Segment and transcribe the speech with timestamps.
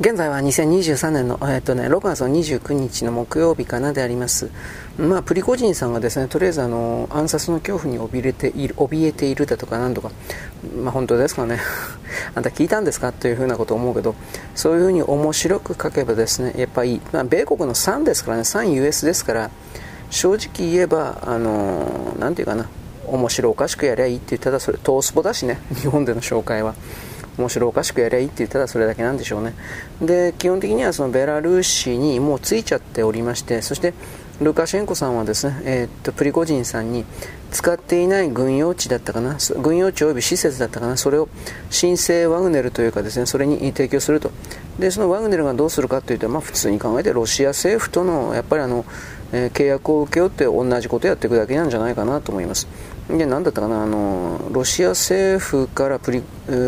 [0.00, 4.48] 現在は2023年の、えーとね、6月の29日の木曜日かなであります。
[4.96, 10.12] まあ、プリコジンさんがですね、とりあえずあの暗殺の恐怖に怯えている怯えているだとか何とか、
[10.80, 11.58] まあ、本当ですかね。
[12.36, 13.10] あんた聞いたんですか？
[13.10, 14.14] というふうなことを思うけど、
[14.54, 19.50] そういうふうに面白く書けばですね、やっぱり、まあ、米国の3ですからね、3US ですから、
[20.10, 22.68] 正直言えば、あのなんていうかな、
[23.04, 26.76] 面白おかしくやりゃいいって言ったらそれ、トースポだしね、日本での紹介は。
[27.38, 29.54] 面白おかしくやりゃいいって言ったらそれだけなんでしょうね。
[30.02, 33.94] で基本的にはそのベラルーシにもうついちゃっておりましてそして
[34.40, 37.04] ルカシェンコさんはですね、えー、っとプリゴジンさんに
[37.50, 41.28] 使っていない軍用地だったかな軍用地及び施設だったかなそれを
[41.70, 44.30] 新生ワグネルというかですねそれに提供すると。
[44.78, 48.84] でそのワグネルがどうするかというと、まあ、普通に考えてロシア政府とのやっぱりあの、
[49.32, 52.68] え、契約を請け負って同じことをやっていくだけなんじゃないかなと思います。
[53.08, 56.22] で何だったかなあのロシア政府からプリ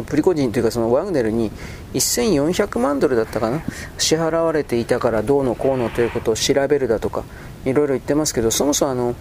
[0.06, 1.50] プリコジンというかそのワグネルに
[1.92, 3.62] 1400万ドルだったかな
[3.98, 7.24] 支払われていたからどうのこうのということを調べるだとか
[7.66, 9.14] いろいろ言ってますけどそもそもあの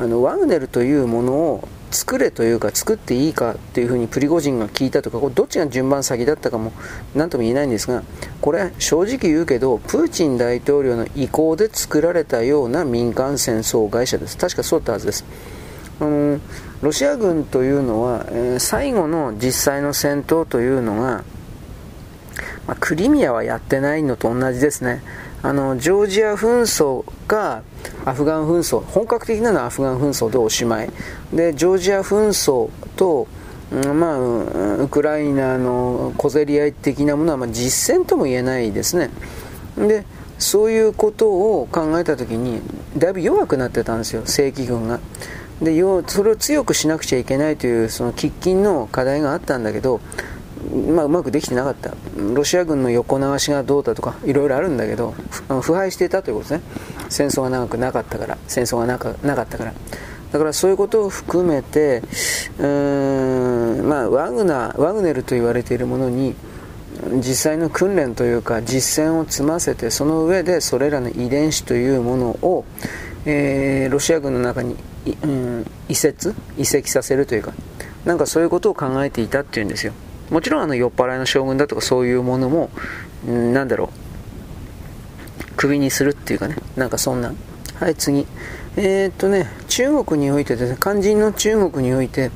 [0.00, 6.72] あのワグネルというものを作れというか作っていいかっていうふうにプリゴジンが聞いたとかこれどっちが順番先だったかも
[7.14, 8.02] 何とも言えないんですが
[8.40, 14.36] これ正直言うけどプーチン大統領の意向で作られたような民間戦争会社です。
[14.38, 15.24] 確かそうだったはずです。
[16.00, 16.40] あの
[16.82, 21.24] ロシア軍というのは、えー、最後の実際の戦闘というのが、
[22.66, 25.02] まあ、クリミアはやってないのと同じですね。
[25.44, 27.62] あのジョージア紛争か
[28.04, 30.90] アフガン紛争本格的なのはアフガン紛争でおしまい。
[31.32, 33.26] でジョージア紛争と
[33.72, 39.08] まあ、ウクライナの小競り合い的なものは、まあ、実戦とも言えないですね
[39.78, 40.04] で
[40.38, 42.60] そういうことを考えた時に
[42.98, 45.00] だいぶ弱くなってたんですよ正規軍が
[45.62, 50.00] でそれを強くしなくちゃいけないというその喫緊の課題があったんだけど、
[50.94, 51.94] まあ、うまくできてなかった。
[52.34, 55.14] ロシア軍の横流しがどうだとかいろいろあるんだけど
[55.60, 56.62] 腐敗していたということですね。
[57.08, 59.74] 戦争が長くなかったから戦争がなかなかったから。
[60.32, 62.02] だからそういうことを含めて
[62.58, 66.34] うーん、まあ、ワグナワグネルと言われているものに
[67.16, 72.64] 実際の訓練というか実践を積ませてその上でそれらの遺伝子というものを、
[73.26, 74.76] えー、ロシア軍の中に
[75.22, 77.52] うん、移設移籍させるというか
[78.04, 79.92] なんかそういうことを考えていたっていうんですよ。
[80.30, 82.70] もちろんあの酔っ払いの将軍だとかそういうものも、
[83.26, 83.88] うん、なんだろう
[85.56, 87.32] 首にするっていうかねなんかそんな。
[87.78, 88.26] はい次。
[88.76, 92.30] えー、っとね中国においてですね肝心の中国において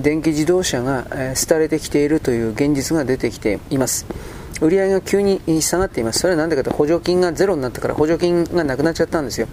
[0.00, 4.06] 電気自動車が、え、廃れてきているという現実が出てきています。
[4.62, 6.20] 売り上げが急に下がっています。
[6.20, 9.48] それは何でかと補助金がゼロになったから補助金がなくなっちゃったんですよ。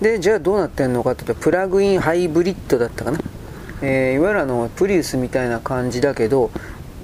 [0.00, 3.18] でじゃあどうなってんのかというとプラグインハイブリッドだったかな、
[3.82, 6.50] えー、いわゆるあのプリウスみたいな感じだけど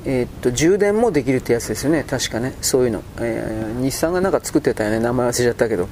[0.06, 2.04] えー、っと充電もできるってやつですよね。
[2.08, 2.54] 確かね。
[2.62, 5.00] そういうの、えー、日産がなんか作ってたよね。
[5.00, 5.88] 名前忘れちゃったけど。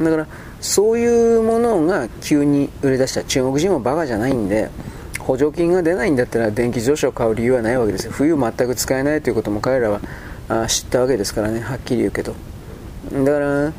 [0.00, 0.26] だから
[0.60, 3.24] そういうものが急に売れ出した。
[3.24, 4.70] 中国人もバカじゃないんで
[5.18, 8.12] 補助金が出ないんだったら電気自動車を買う理由はないわけですよ。
[8.12, 10.00] 冬全く使えないということも彼らは
[10.48, 11.58] あ知ったわけですからね。
[11.60, 12.34] はっきり言うけど。
[13.12, 13.72] だから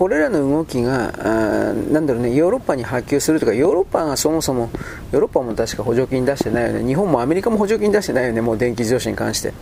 [0.00, 4.70] これらの動きがあなんだろうねヨーロッパに波及するとかヨーロッパがそもそも
[5.12, 6.86] ヨーロッパも確か補助金出してないよね。
[6.86, 9.52] 日本もアメリカも補助金出してないよねもう電気自動車に関して。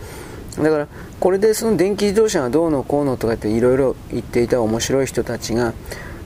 [0.57, 0.87] だから
[1.19, 5.73] これでその電気自動車がどうのこうのとかっていろいろ言っていた面白い人たちが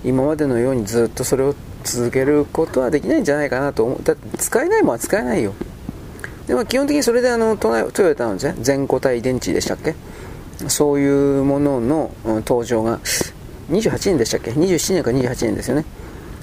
[0.05, 4.03] 今までのようにずっとそれを続けることはできないんじゃないかなと思う。
[4.03, 5.55] だって使えないもんは使えないよ。
[6.45, 9.95] でも基本的にそれであのトヨタの全固体電池でしたっけ？
[10.67, 12.11] そういうものの
[12.45, 12.99] 登場が
[13.69, 15.85] 28年でしたっけ？27年か28年ですよね。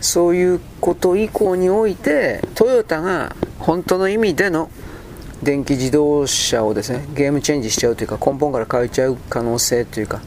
[0.00, 4.70] そういうこと以降においてトヨタが本当の意味での
[5.42, 10.20] 電気自動車をですねゲームチェンジしちゃうというか根本から変えちゃう可能性というか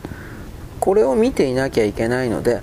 [0.79, 2.61] これを見ていなきゃいけないので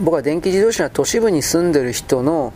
[0.00, 2.52] 僕は電気自動車は都市部に住んでる人の、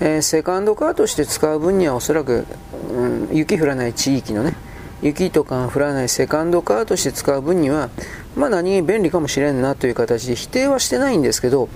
[0.00, 2.46] えー、セカンドカーとして使う分にはおそらく、
[2.90, 4.54] うん、雪降らない地域のね
[5.02, 7.90] 雪とか降らないセカンドカーとして使う分には
[8.36, 11.68] まあ何便利かもしれんなという形で否定はしてないんですけど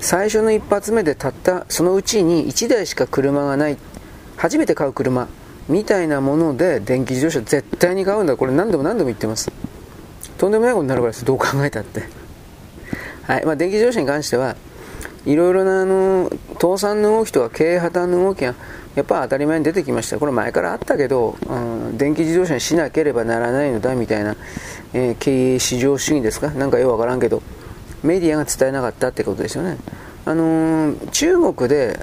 [0.00, 3.76] 最初の一発目でたったそのうちに1台しか車がない
[4.36, 5.28] 初めて買う車
[5.68, 8.36] みたいなもので電気自動車絶対に買うんだ。
[8.36, 9.52] これ何度も何度も言ってます。
[10.38, 12.02] とんでもないことになるからですどう考えたって。
[13.22, 13.44] はい。
[13.44, 14.56] まあ、電気自動車に関しては
[15.26, 18.54] いろいろなあの倒産の動きとか経営破綻の動きが
[18.96, 20.18] やっぱ当たり前に出てきました。
[20.18, 21.54] これ前からあったけど、う
[21.92, 24.36] ん、電気自動車にしなければならないのだみたいな、
[24.92, 26.50] えー、経営市場主義ですか？
[26.50, 27.42] なんかよくわからんけど
[28.02, 29.76] メディアが伝えなかったってことですよね。
[30.24, 32.00] あのー、中国で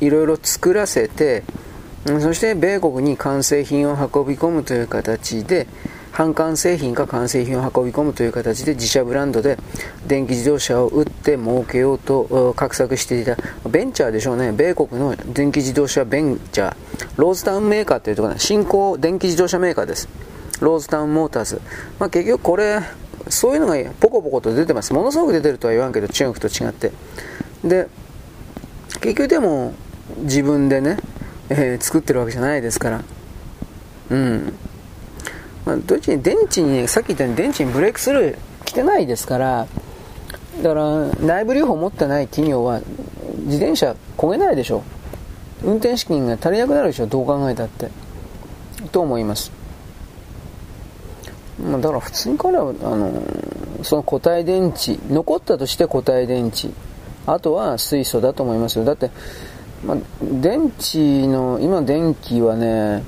[0.00, 1.42] いろいろ作らせて
[2.06, 5.66] そして米国に完成品を運び込むという形で
[6.18, 9.56] 半完成品か完成品を運び込むという形で自社ブランドで
[10.04, 13.36] 電気自動車を売って儲けようと画策していた
[13.68, 14.50] ベンチャーでしょうね。
[14.50, 16.76] 米国の電気自動車ベンチャー。
[17.18, 18.40] ローズタウンメーカーというところね。
[18.40, 20.08] 新興電気自動車メーカーです。
[20.60, 21.60] ローズタウンモーターズ、
[22.00, 22.80] まあ、結局これ
[23.28, 24.92] そういうのがポコポコと出てます。
[24.92, 26.90] ものすごく出てるとは言わんけど中国と違って。
[27.62, 27.86] で
[29.00, 29.72] 結局でも
[30.22, 30.96] 自分でね、
[31.48, 33.04] えー、作ってるわけじゃないですから。
[34.10, 34.52] うん。
[35.68, 39.66] まあ、どっちに電池に、さっき言ったように電池にブレークスルー来てないですから
[40.62, 42.80] だから内部留保持ってない企業は
[43.40, 44.82] 自転車焦げないでしょ
[45.62, 47.90] 運転資金が足りなくなるでしょどう考えたって。
[48.92, 49.50] と思います。
[51.62, 53.22] まあ、だから普通に彼はあの
[53.82, 56.68] その固体電池残ったとして固体電池。
[57.26, 58.84] あとは水素だと思いますよ。
[58.84, 59.10] だって、
[59.84, 63.02] まあ、電池の今電気はね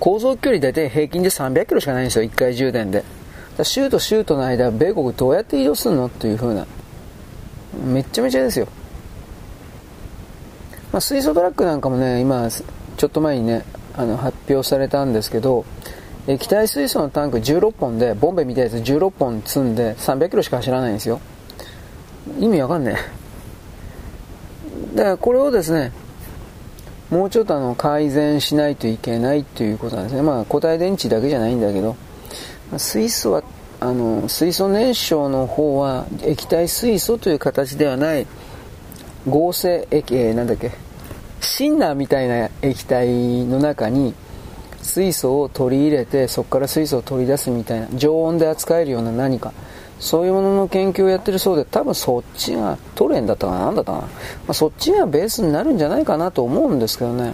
[0.00, 2.24] 航続距離大体平均で300キロしかないんですよ。
[2.24, 3.04] 1回充電で。
[3.62, 6.66] 州と州との間米国どうやって移動するのっていう風な。
[7.84, 8.66] めっちゃめちゃですよ、
[10.92, 13.64] まあ、水素トラックなんかもね今ちょっと前にね
[13.94, 15.66] あの発表されたんですけど
[16.26, 21.20] 液体水素のタンク16本でボンベみたいなやつ16本積んで300キロしか走らないんですよ。
[22.38, 22.96] 意味わかんね
[24.94, 24.96] え。
[24.96, 25.92] だからこれをですね
[27.10, 30.22] もうちょっとあの改善しないといけないということなんですね。
[30.22, 31.96] まあ固体電池だけじゃないんだけど、
[32.76, 33.42] 水素は、
[33.78, 38.26] あの、水素燃焼の方は液体水素という形ではない。
[39.28, 40.70] 合成液、えー、なんだっけ、
[41.40, 44.14] シンナーみたいな液体の中に
[44.82, 49.52] 水素を取り入れてそこから水素を取り出すみたいな常温で扱えるような何か。
[49.98, 54.04] そういうものの研究をやってるそうで、多分そっちがトレンだったかな、なんだったかな。
[54.04, 54.08] ま
[54.48, 57.32] あ、そっちがベースになるんじゃないかなと思うんですけどね。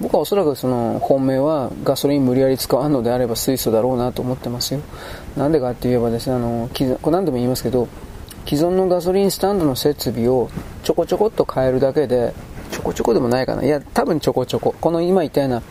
[0.00, 4.80] 僕はおそらくその本命はガソリン無理やり使わんのであれば水素だろうなと思ってますよ。
[5.36, 7.88] なんでかって言えばですね、あの、これ何度も言いますけど、
[8.46, 10.50] 既存のガソリンスタンドの設備を
[10.84, 12.32] ちょこちょこっと変えるだけで、
[12.70, 13.64] ちょこちょこでもないかな。
[13.64, 14.74] いや、多分ちょこちょこ。
[14.80, 15.62] この今言ったような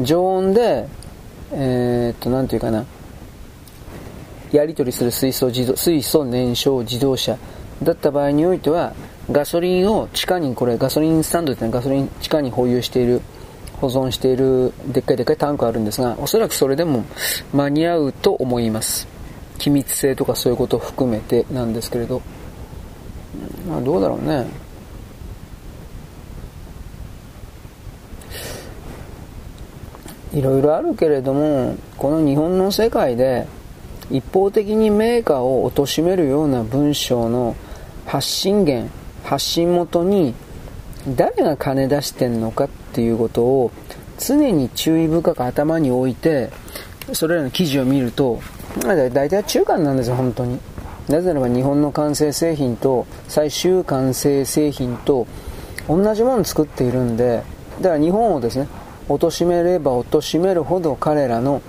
[0.00, 0.86] 常温で、
[1.52, 2.84] えー、っと、なんていうかな、
[4.52, 7.36] やり取りする水素自動水素燃焼自動車
[7.82, 8.94] だった場合においては
[9.30, 13.20] ガソリンを地下にこれガソリンスタンドで、ね、ガソリン地下に保有している
[13.80, 17.04] 保存しているでっかいでっかいタンクあるんですがおそらくそれでも
[17.52, 19.08] 間に合うと思います。
[19.58, 22.20] 機密性とかそういうことを含めてなんですけれど。
[23.68, 24.46] まあどうだろうね。
[30.32, 33.46] いろいろあるけれどもこの日本の世界で
[34.10, 37.56] 一方的にメーカーを貶めるような文章の
[38.06, 38.90] 発信源
[39.24, 40.34] 発信元に
[41.08, 43.70] 誰が金出してんのかっていうことを
[44.18, 46.50] 常に注意深く頭に置いて
[47.12, 48.40] それらの記事を見ると
[48.82, 50.58] 大体中間なんですよ本当に。
[51.08, 55.26] なぜならば日本の完成製品と最終完成製品と
[55.88, 57.42] 同じものを作っているんで
[57.80, 58.68] だから日本をですね
[59.08, 61.62] 貶めれば貶めるほど彼らの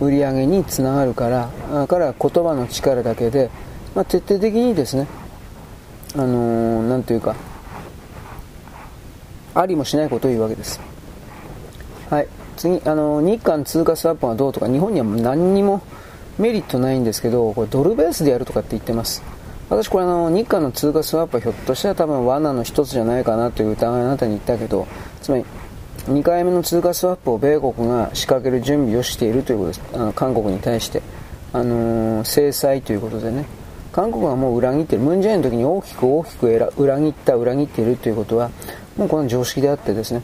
[0.00, 3.50] 売り上げにつながるからだから言葉の力だけで、
[3.94, 5.06] まあ、徹底的にですね
[6.14, 7.36] あのー、ていうか
[9.54, 10.80] ありもしないことを言うわけです。
[12.10, 12.28] はい。
[12.56, 15.82] 次あのー、日韓通貨スワップはどうとか日本には何にも
[16.38, 19.22] メリットないんですけどこれドルベースでやるとかって言ってます。
[19.68, 24.86] 私これあの日韓の通貨スワップはひょっとしたら多分罠の一つじゃないかなという疑いあなたに言ったけど
[25.20, 25.44] つまり
[26.08, 29.82] 2回目の通貨スワップを米国が仕掛ける準備をしているということです。
[29.92, 31.02] あの韓国に対して、
[31.52, 33.44] あのー、制裁ということでね。
[33.92, 38.50] 韓国はもう裏切っているムン・ジェインの時に大きく大きく裏切った裏切っているということは
[38.96, 40.22] もうこの常識であってですね。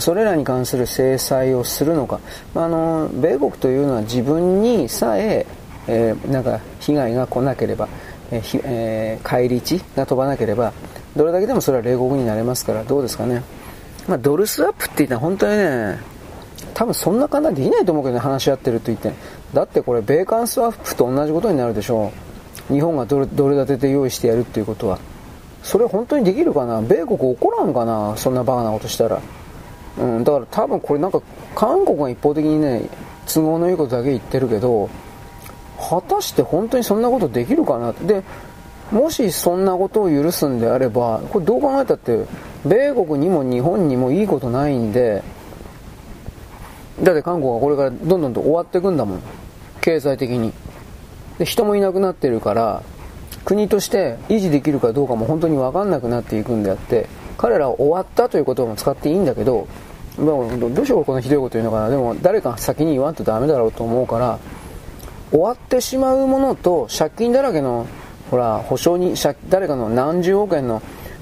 [0.00, 2.18] それらに関する制裁をするのか、
[2.54, 5.46] あの米国というのは自分にさえ
[5.86, 7.88] えー、なんか被害が来なければ、
[8.30, 10.72] えーえー、返り血が飛ばなければ
[11.16, 13.42] どれだけでもそれは冷酷になれますからどうですかね。
[14.08, 15.98] まあ、ドルスワップって言ったら本当にね、
[16.74, 19.12] 多分そんな簡単できないと思うけどね、話し合ってると言って。
[19.52, 22.10] だってこれ、米韓スワップと同じことになるでしょ
[22.70, 22.72] う。
[22.72, 24.98] 日本がドルドル建てで用意してやるっていうことは。
[25.62, 26.80] それ本当にできるかな？
[26.80, 28.14] 米国怒らんかな？
[28.16, 29.20] そんなバカなことしたら。
[29.98, 31.20] うん、だから多分これなんか、
[31.54, 32.88] 韓国が一方的にね、
[33.26, 34.88] 都合のいいことだけ言ってるけど、
[35.78, 37.92] 果たして本当にそんなことできるかな？
[37.92, 38.22] で、
[38.92, 42.24] もしそんなことを許すんであれば、これどう考えたって、
[42.64, 45.22] 米国にも日本にもいいことないんで、
[47.02, 49.22] だって韓国はこれからどんどんと終わっていくんだもん。
[49.80, 50.52] 経済的に。
[51.38, 52.82] で、人もいなくなってるから、
[53.44, 57.08] 国として維持できるかどうかも本当に分かんなくなっていくんであって、
[57.38, 59.66] 彼らは終わったという言葉も使っていいんだけど、
[60.18, 60.46] ど
[60.82, 64.38] うしようこのひどいこと言うのかなでも誰か先に言わんとダメだろうと思うから
[65.30, 67.86] 終わってしまうものと借金だらけの
[68.32, 69.14] ほら保証人
[69.50, 70.80] 誰かの何十億円の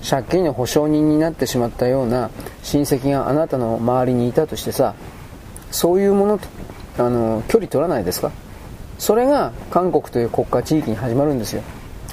[0.09, 2.31] 借金の保証人になってしまったような
[2.63, 4.95] 親戚があなたの周りにいたとしてさ
[5.73, 6.47] そういうものと
[6.99, 8.31] あの距離取らないですか？
[8.99, 11.63] それが韓国という国家地域に始まるんですよ。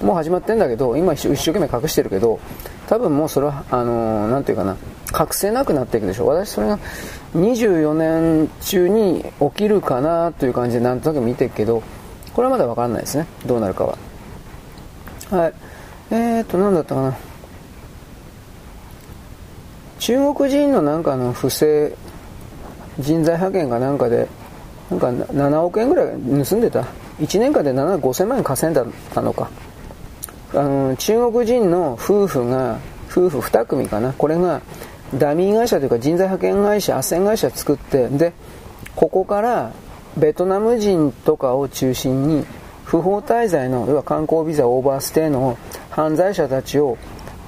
[0.02, 2.40] もう始まってんだけど今一生懸命隠してるけど
[2.88, 4.78] 多分もうそれはあの何て言うかな
[5.20, 6.30] 隠せなくなっていくでしょう。
[6.30, 6.80] 私それが
[7.36, 11.84] 24年中に起きるかなという感じでなんとなく見てるけど
[12.34, 13.28] これはまだ分からないですね。
[13.46, 13.96] どうなるかは。
[15.30, 15.54] はい。
[16.12, 17.18] えーっと何だったかな。
[20.00, 21.94] 中国人のなんかの不正
[23.00, 24.28] 人材派遣かなんかで
[24.90, 26.08] なんか7億円ぐらい
[26.46, 26.86] 盗んでた。
[27.20, 28.86] 1年間で7 5000万円稼いだ
[29.22, 29.50] のか。
[30.54, 32.78] あの中国人の夫婦が
[33.10, 34.14] 夫婦2組かな。
[34.14, 34.62] これが
[35.14, 38.34] ダミー会社というか人材派遣会社斡旋会社作ってで
[38.96, 39.72] ここから
[40.18, 42.46] ベトナム人とかを中心に
[42.88, 45.58] 不法滞在の要は観光ビザオーバーステイの
[45.90, 46.98] 犯罪者たちを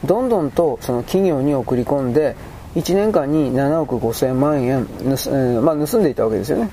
[0.03, 2.35] どんどんとその企業に送り込んで
[2.75, 6.69] 1年間に7億5000万円盗,、まあ、盗んでいたわけですよね。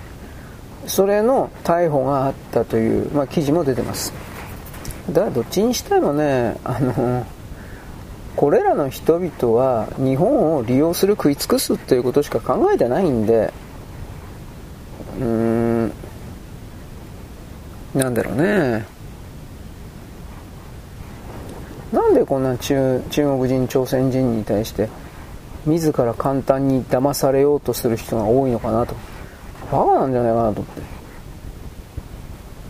[0.89, 4.13] それの逮捕があったという、まあ、記事も出てます。
[5.11, 7.25] だからどっちにしてもねあの
[8.35, 13.53] これらの人々は日本を利用する食い尽くすっていうことしか考えてないんで
[15.21, 15.25] うー
[15.87, 15.93] ん
[17.97, 18.85] なんだろうね。
[21.93, 24.91] なんでこんな中中国人朝鮮人に対して
[25.65, 28.95] 自ら簡単に騙されようとする人が多いのかなと。
[29.73, 30.83] バカなんじゃないかなと思って。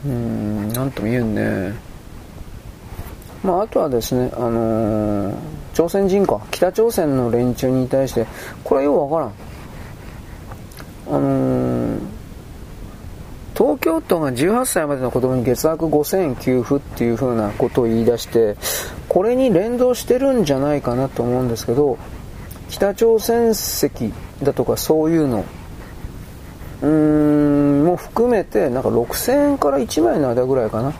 [0.06, 1.75] うん何とも言うんね。
[3.42, 5.35] まあ、あとはですね、あのー、
[5.75, 6.40] 朝鮮人か。
[6.52, 8.26] 北朝鮮の連中に対して
[8.62, 11.16] これはようわからん。
[11.16, 11.99] あのー、
[13.57, 18.57] 東京都が18歳までの子供に月額5000円給付っていう風なことを言い出して
[19.09, 21.97] これに連動してるんじゃないかなと思うんですけど
[22.69, 25.45] 北朝鮮籍だとかそういうの
[26.83, 30.93] うーんも含めてなんか6000円から1万円の間ぐらいかな。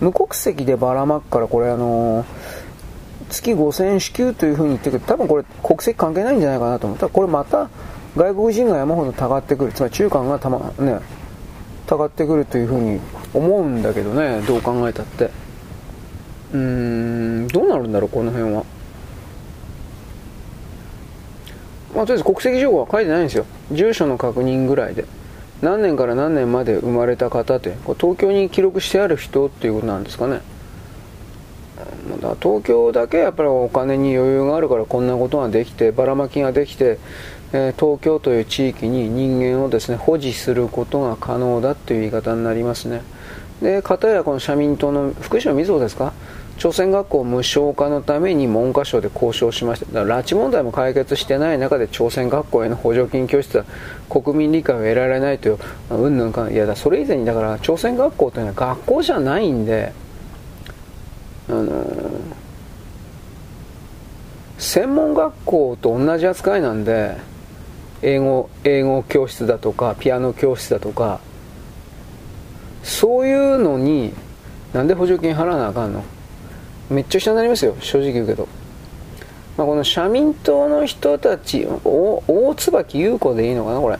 [0.00, 2.26] 無国籍でばらまくからこれあのー、
[3.30, 5.00] 月5000円支給というふうに言ってくる。
[5.04, 7.68] 多分これ国籍関係ないんじゃないかなと思ったらこれまた
[8.16, 9.72] 外国人が山ほどたがってくる。
[9.72, 11.00] つまり中間がたまね
[11.88, 13.00] たがってくるというふうに
[13.32, 15.30] 思うんだけどねどう考えたって。
[16.52, 18.64] うーんどうなるんだろうこの辺は。
[21.94, 23.46] まあ、とりあえず国籍情報は書いてないんですよ。
[23.72, 25.06] 住所の確認ぐらいで。
[25.62, 30.40] 何年から何年まで生まれた方ってこれ東京に記録してある人っていうことなんですかね。
[32.20, 36.98] だ東京だけやっぱりお金に余裕があるからこんなことができてばらまきができて、
[37.52, 43.02] え、東京という地域に人間をですね保持することが可能だという言い方になりますね。
[43.62, 46.12] で片やこの社民党の福島みずほですか？
[46.58, 53.64] 朝鮮学校無償化のために文科省で交渉しましただから拉致問題も解決してない中で朝鮮学校への補助金拠出は
[54.10, 55.58] 国民理解を得られないという
[55.90, 59.92] うんぬんかいやだそれ以前にだから朝鮮学校というのは学校じゃないんで
[61.48, 61.80] あのー、
[64.58, 67.16] 専門学校と同じ扱いなんで
[68.02, 71.20] 英語英語教室だとかピアノ教室だとか
[72.82, 74.12] そういうのに
[74.72, 76.04] なんで補助金払わなあかんの？
[76.90, 78.48] めっちゃ下になりますよ正直言うけど、
[79.56, 83.98] まあ、この社民党の人たち大椿優子でいいのかなこれ。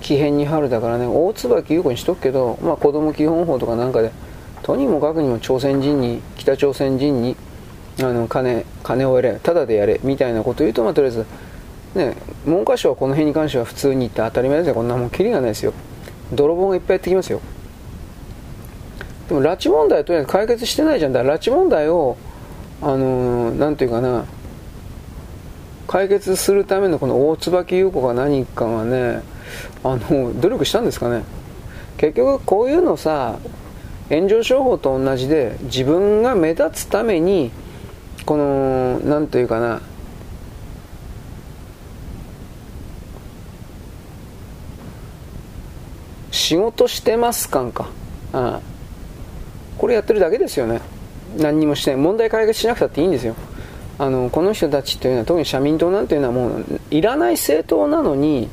[0.00, 1.06] 木偏に春だからね。
[1.06, 4.10] 大椿優子にしとくけど、まあ、子供基本法とかなんかで
[4.62, 7.36] とにもかくにも朝鮮人に北朝鮮人に
[8.00, 11.26] あの金金をやれただでやれみたいなこと言うと、まあ、とりあえず
[11.94, 14.74] ね文科省はこの辺に関しては普通に言って当たり前ですよ。
[14.74, 15.72] こんなもんキリがないですよ。
[16.32, 17.40] 泥棒がいっぱいやってきますよ。
[19.28, 21.12] でも拉致問題とりあえず解決してないじゃん。
[21.12, 22.16] だから拉致問題を
[22.82, 24.24] あのー、ていうかな。
[25.86, 29.22] 解決するためのこの大椿優子が何かがね
[29.84, 31.24] あの努力したんですかね。
[31.98, 33.38] 結局こういうのさ
[34.08, 37.52] 炎上商法と同じで自分が目立つために
[38.26, 39.80] この何というかな。
[46.44, 47.88] 仕事してます感か、
[48.34, 48.60] ああ。
[49.78, 50.82] これやってるだけですよね。
[51.38, 52.00] 何にもしてない。
[52.00, 53.34] 問題解決しなくたっていいんですよ。
[53.98, 58.48] あのこの人たちというのは特に社民党なんていうのはもういらない政党なのに、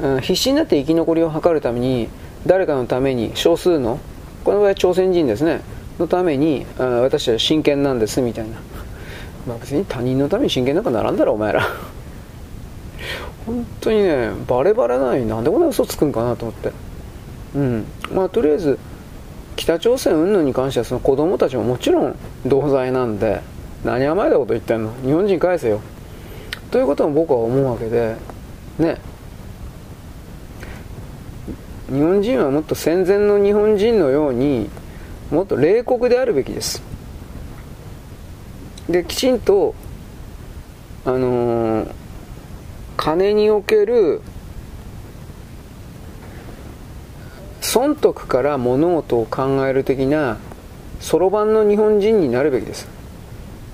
[0.00, 2.08] うん、必死になって生き残りを図るために
[2.46, 4.00] 誰かのために少数の
[4.42, 5.60] この場合は朝鮮人ですね。
[6.00, 8.56] のためにうん私は真剣なんですみたいな、
[9.46, 11.62] まあ、別に他人のために真剣なんかならんだろお前ら。
[13.46, 16.89] 本当にねバレバレなのになんでこんな嘘つくんかなと思って。
[17.54, 17.84] うん。
[18.12, 18.78] まあとりあえず
[19.56, 22.16] 北朝鮮云々に関してはその子供たちももちろん
[22.46, 23.42] 同罪なんで
[23.84, 24.92] 何甘えたこと言ってんの？
[25.04, 25.80] 日本人返せよ。
[26.70, 28.16] ということも僕は思うわけで
[28.78, 28.98] ね。
[31.88, 34.70] 日本人はもっと戦前の日本人のように
[35.32, 36.82] もっと冷酷であるべきです。
[38.88, 39.74] できちんと
[41.04, 41.92] あのー、
[42.96, 44.20] 金における
[47.70, 50.38] 損得から物事を考える的な
[50.98, 52.88] そろばんの日本人になるべきです。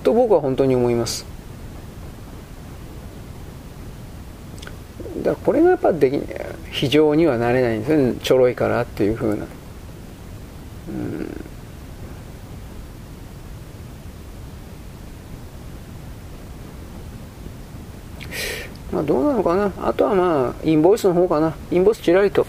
[0.03, 1.25] と僕は本当に思います。
[5.23, 6.21] だからこれがやっぱでき
[6.73, 8.15] 非常にはなれないんですね。
[8.23, 9.47] ちょろいからっていうふうな。
[10.91, 11.45] うん。
[18.93, 19.73] まあどうなのかな。
[19.83, 21.55] あとはまあインボイスの方かな。
[21.71, 22.47] インボイスちらりと。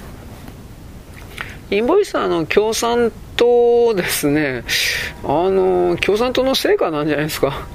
[1.70, 4.64] インボイスはあの共産党ですね、
[5.24, 7.66] あの共産党の成果なんじゃないですか、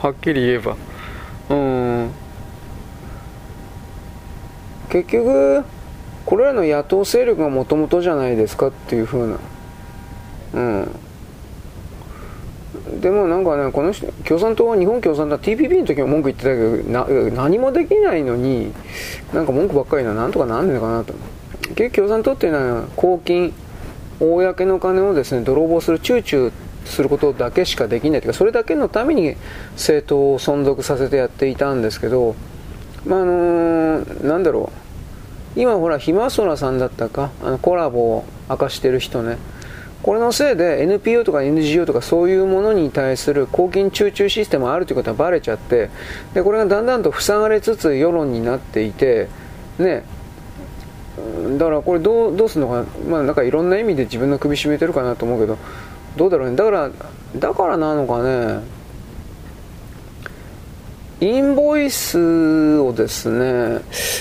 [0.00, 0.76] はっきり言えば。
[1.48, 2.10] うん
[4.90, 5.64] 結局、
[6.26, 9.38] これらの野党勢力がもともとじゃないですかっていうふうな。
[10.52, 11.00] うん。
[13.00, 18.74] でもなんかね、この人、共産党は日本共産党は TPP の時も文句言ってたけど、な何もできないのに、
[19.32, 21.14] なんか文句ばっかりな、なんとかなんねえかなと。
[21.74, 23.52] 結局共産党っていうのは公金
[24.18, 26.52] 公の金をですね泥棒するチューチュー
[26.84, 29.36] することだけしかできないというかそれだけのために
[29.72, 32.34] 政党を存続させてやっていたんですけど
[33.06, 34.82] まああのー、なんだろう。
[35.54, 39.38] 今ほらひまそらさんだったかあのコラボを明かしてる人ね。
[40.02, 45.90] これのせいで NPO とか NGO とかそういうものに対する公金集中システムがあるということはバレちゃって
[46.34, 49.28] でこれがだんだんと塞がれつつ世論になっていて
[49.78, 50.04] ね。
[51.58, 55.58] だからこれどうどうするのかまあなんかいろんな意味で自分の首絞めてるかなと思うけど
[56.16, 56.56] どうだろうね。
[56.56, 56.90] だから
[57.36, 58.60] だからなのかね。
[61.20, 63.80] インボイスをですね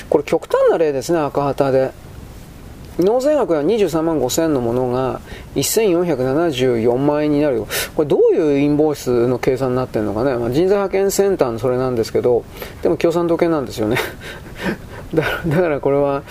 [0.10, 1.92] これ極端な例ですね赤旗で。
[3.00, 5.22] 納税額が23万5000のものが
[5.56, 7.64] 1474万円になる
[7.96, 12.44] これどういうインボイスの計算になってるのかね、まあ、人材派遣センターのそれなんですけど
[12.84, 13.98] でも共産党系なんですよね。
[15.14, 16.24] だからこれは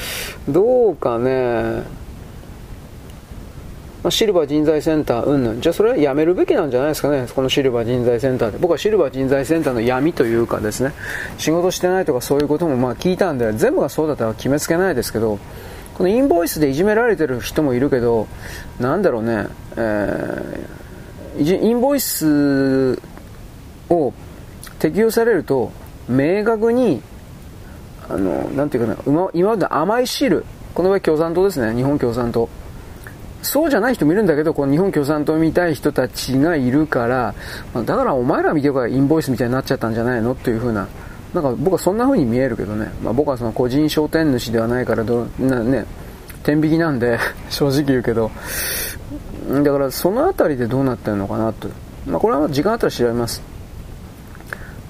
[0.49, 1.83] どうかね、
[4.03, 5.61] まあ、シルバー人材センターうんぬん。
[5.61, 7.27] じゃあそれはやめるべきなんじゃないですかね。
[7.35, 8.59] このシルバー人材センターで。
[8.59, 10.93] 僕はシルバー人材センターの闇というかですね。
[11.37, 15.39] 仕事してないとかそういうこともまあ聞いたんで全部がそうだったら決めつけないですけど
[15.95, 18.27] このインボイスでいじめられてる人もいるけど
[18.79, 22.99] なんだろうね、えー、インボイス
[23.91, 24.15] を
[24.79, 25.73] 適用されると
[26.09, 27.03] 明確に
[28.11, 30.45] あの、なんていうかな、今までの甘い汁、
[30.75, 32.49] この場合共産党ですね、日本共産党。
[33.43, 37.35] そうじゃない人もいるんだけど、この日本共産党見たい人たちがいるから、
[37.75, 40.87] だからお前ら見てるからインボイスみたいになっちゃったんじゃないのっていう風な、
[41.33, 45.87] なんか僕はそんな風に見えるけどね、まあ、僕はその個人商店主ではないからど、なね、
[46.43, 47.19] 天引きなんで
[47.49, 48.31] 正直言うけど、
[49.63, 51.69] だからその辺りでどうなってるのかなと。
[52.07, 53.50] まあ、これは時間あったら調べます。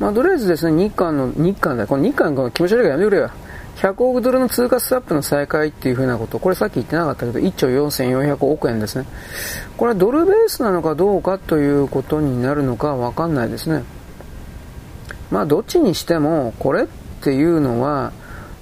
[0.00, 3.30] まあ、とりあえずですね、日韓の、日韓だ、この日韓の気持ち悪いからやめてくれよ。
[3.76, 9.06] 100億ドルの通貨スワップの再開っていうふうなこと、これさっき言ってなかったけど、1兆4400億円ですね。
[9.76, 13.84] これはドルベースなのかどうかということになるのかわかんないですね。
[15.30, 16.86] まあ、どっちにしても、これっ
[17.20, 18.12] ていうのは、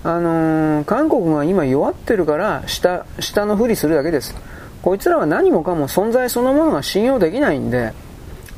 [0.03, 4.35] あのー、韓国が今弱ってるから、下、下のふりするだけです。
[4.83, 7.93] こいつらは何もかも存在そのものが信用できないんで、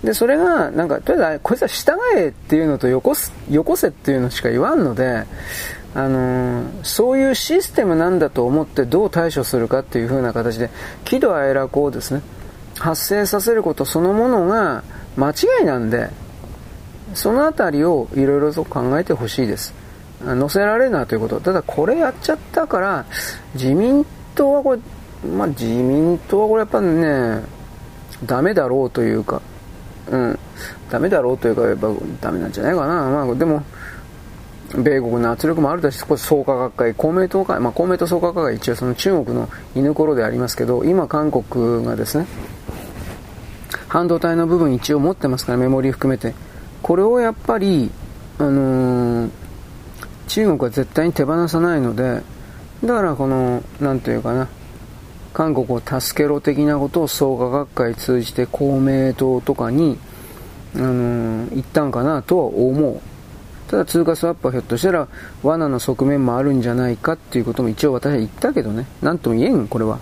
[0.04, 5.24] で、それが、なんか、とりあえず、こいつは従えっていうのとよこす、よこせっていうのしか言わんので、
[5.94, 10.70] あのー、そういうシステムなんだと思ってどう対処するかっていう風な形で、
[11.04, 12.22] 喜怒哀楽をですね、
[12.78, 14.84] 発生させることそのものが
[15.16, 16.10] 間違いなんで、
[17.14, 19.74] そのあたりをいろいろと考えてほしいです。
[20.24, 21.40] 載せられるなということ。
[21.40, 23.04] ただこれやっちゃったから、
[23.54, 24.80] 自民党はこれ、
[25.28, 27.42] まあ自民党はこれやっぱね、
[28.24, 29.42] ダメだろうというか、
[30.10, 30.38] うん、
[30.90, 31.88] ダメだろうというか、やっぱ
[32.20, 33.10] ダメなんじゃないかな。
[33.10, 33.62] まあ、でも、
[34.76, 42.26] 米国の圧力もあるだし、少し創価学会、公明党会、まあ、公明党創価学会一応その中国の犬頃でありますけど、今韓国がですね、
[43.88, 46.34] 半導体の部分一応持ってますから、メモリー含めて。
[46.82, 47.90] これをやっぱり、
[48.38, 49.30] あのー、
[50.28, 52.22] 中国は絶対に手放さないので、
[52.84, 54.48] だからこの、なんというかな、
[55.32, 59.98] 韓国を助けろ的なことを創価学会通じて公明党とかに、
[60.74, 63.00] あのー、言ったんかなとは思う。
[63.68, 65.06] ただ通貨スワップはひょっとしたら
[65.44, 70.00] 罠の側面もあるんじゃないかっていうことも一応私は言ったけどね、なんとも言えん、これは。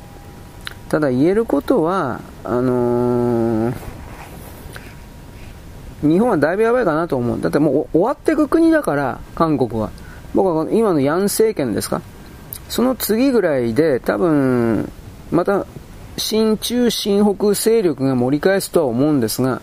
[0.89, 3.75] ただ言えることは、あのー、
[6.01, 7.41] 日本はだいぶやばいかなと思う。
[7.41, 9.91] だってもう終わっていく国だから、韓国は。
[10.35, 12.01] 僕は今のヤン政権ですか
[12.69, 14.91] その次ぐらいで多分、
[15.31, 15.67] また、
[16.17, 19.61] 新中新北勢力が盛り返すとは思うんですが、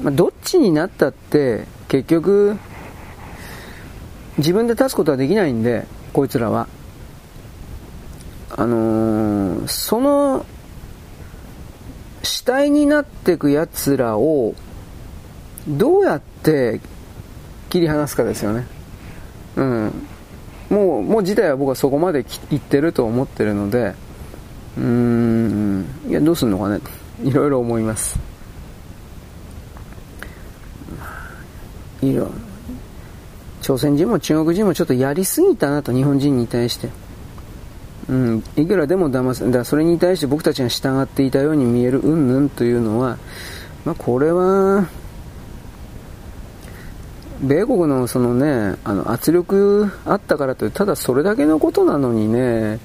[0.00, 2.56] まあ、どっちになったって、結局、
[4.38, 6.68] 自分で立つことはできないんで、こいつらは。
[8.56, 10.46] あのー、その、
[12.22, 14.54] 死体になっていく奴らを、
[15.66, 16.80] どうやって
[17.68, 18.66] 切り離すかですよね。
[19.56, 19.92] うん。
[20.70, 23.94] もう、もう自体は僕はそこまで行ってると思ってるので、
[24.76, 26.80] うーん、いや、どうすんのかね。
[27.22, 28.18] いろいろ思います。
[32.00, 32.30] いろ
[33.60, 36.88] 朝鮮人も中国人もちょっとやりすぎたなと、日本人に対して。
[38.08, 43.18] うん、いくらでも騙す、だそれに対して僕たちが従っていたように見えるうんぬんというのは、
[43.84, 44.88] まあ、これは、
[47.42, 52.78] 米国のそのね、あの圧力あったからという、ただそれだけのことなのにね、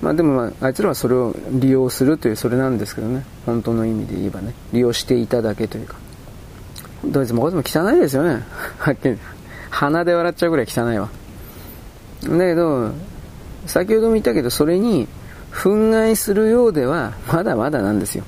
[0.00, 5.96] まあでも、まあ、あいつらはそれを利用するというそれなんですけどね、本当の意味で言えばね、利用していただけというか。
[7.04, 8.42] どいつもこいつも汚いですよね。
[8.78, 9.18] はっきり。
[9.70, 11.08] 鼻で笑っちゃうぐらい汚いわ。
[12.22, 12.92] だけど、
[13.66, 15.06] 先ほども言ったけど、それに
[15.52, 18.24] 憤慨するようでは、まだまだなんですよ。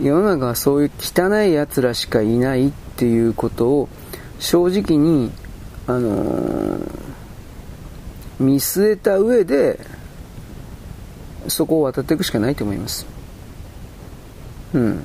[0.00, 3.88] 世の中はそういう汚い奴らしかいないっていうことを、
[4.38, 5.30] 正直に、
[5.86, 6.88] あのー、
[8.38, 9.80] 見据えた上で、
[11.48, 13.06] そこを渡っていくしかないと思います。
[14.74, 15.04] うん。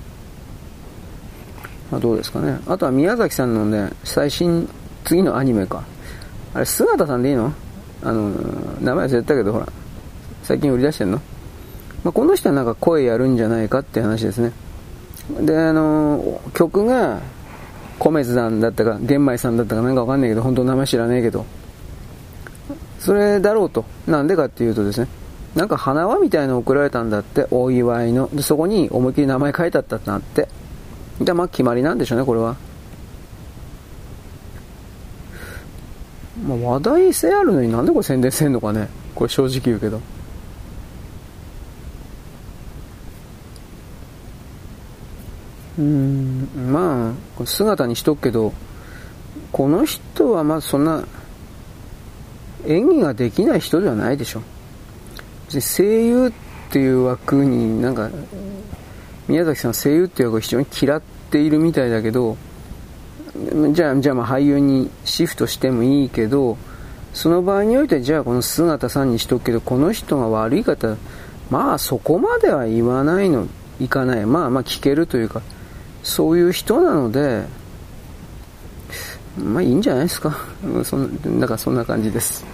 [1.91, 2.59] まあ、どうですかね。
[2.67, 4.67] あとは宮崎さんのね、最新、
[5.03, 5.83] 次のアニメか。
[6.53, 7.53] あれ、姿さんでいいの？
[8.03, 8.31] あの、
[8.81, 9.67] 名前忘れたけど、ほら、
[10.43, 11.21] 最近売り出してんの？
[12.03, 14.51] まあ、この人はなんか声やるんじゃないかって話ですね。
[15.41, 17.21] で、あの、曲が、
[17.99, 21.45] 米津さんだったか、玄米さんだったかなんかわかんないけど、本当名前知らねえけど、
[22.99, 23.85] それだろうと。
[24.07, 25.07] なんでかっていうとですね、
[25.55, 28.29] なんか花輪みたいの送られたんだって、お祝いの。
[28.33, 30.47] で、そこに思いっきり名前書いてあったってなって。
[31.19, 32.55] で、まあ決まりなんでしょうね、これは。
[36.47, 38.87] まあ、話題性あるのになんでこれ宣伝せんのかね。
[39.13, 39.99] これ正直言うけど。
[45.77, 48.53] うん、まあ、姿にしとくけど、
[49.51, 51.03] この人はまあそんな
[52.65, 54.41] 演技ができない人ではないでしょ。
[55.59, 56.31] 声優っ
[56.71, 58.09] ていう枠になんか
[59.27, 62.37] 宮崎さん声優っていう枠を非常に嫌っているみたいだけど
[63.71, 66.57] じゃあじゃあまあ俳優にシフトしてもいいけど
[67.13, 70.95] その場合においてじゃあこの姿さんにしとくけどこの人が悪い方
[71.49, 73.47] まあそこまでは言わないの
[73.81, 74.25] いかない。
[74.25, 75.41] まあまあ聞けるというか
[76.03, 77.45] そういう人なので
[79.37, 80.37] まあいいんじゃないですか。
[80.85, 82.45] そんだからそんな感じです。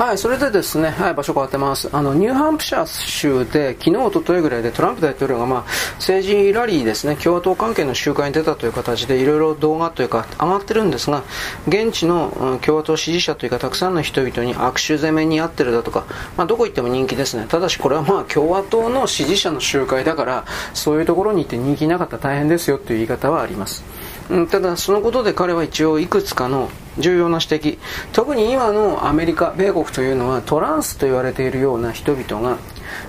[0.00, 1.90] はい、それでですね、はい、場所変わってます。
[1.92, 5.64] あの、ニューハンプシャー州で、昨日、おとといぐらいでトランプ大統領が、まあ、
[5.96, 11.22] 政治ラリーですね、共和党関係の集会に出たという形で、いろいろ動画というか、上がってるんですが、
[11.68, 16.06] 現地の、共和党支持者というか、たくさんの人々に握手攻めにあってるだとか、
[16.38, 17.44] まあ、どこ行っても人気ですね。
[17.46, 23.84] ただし、これはまあ、共和党の支持者の集会だから、そういうところに行って人気なかったら大変ですよという言い方はあります。
[24.30, 27.78] うん、ただ、そのことで彼は一応いくつかの重要な指摘
[28.12, 32.58] 特に今のアメリカ、米国というのはトランスと言われているような人々が、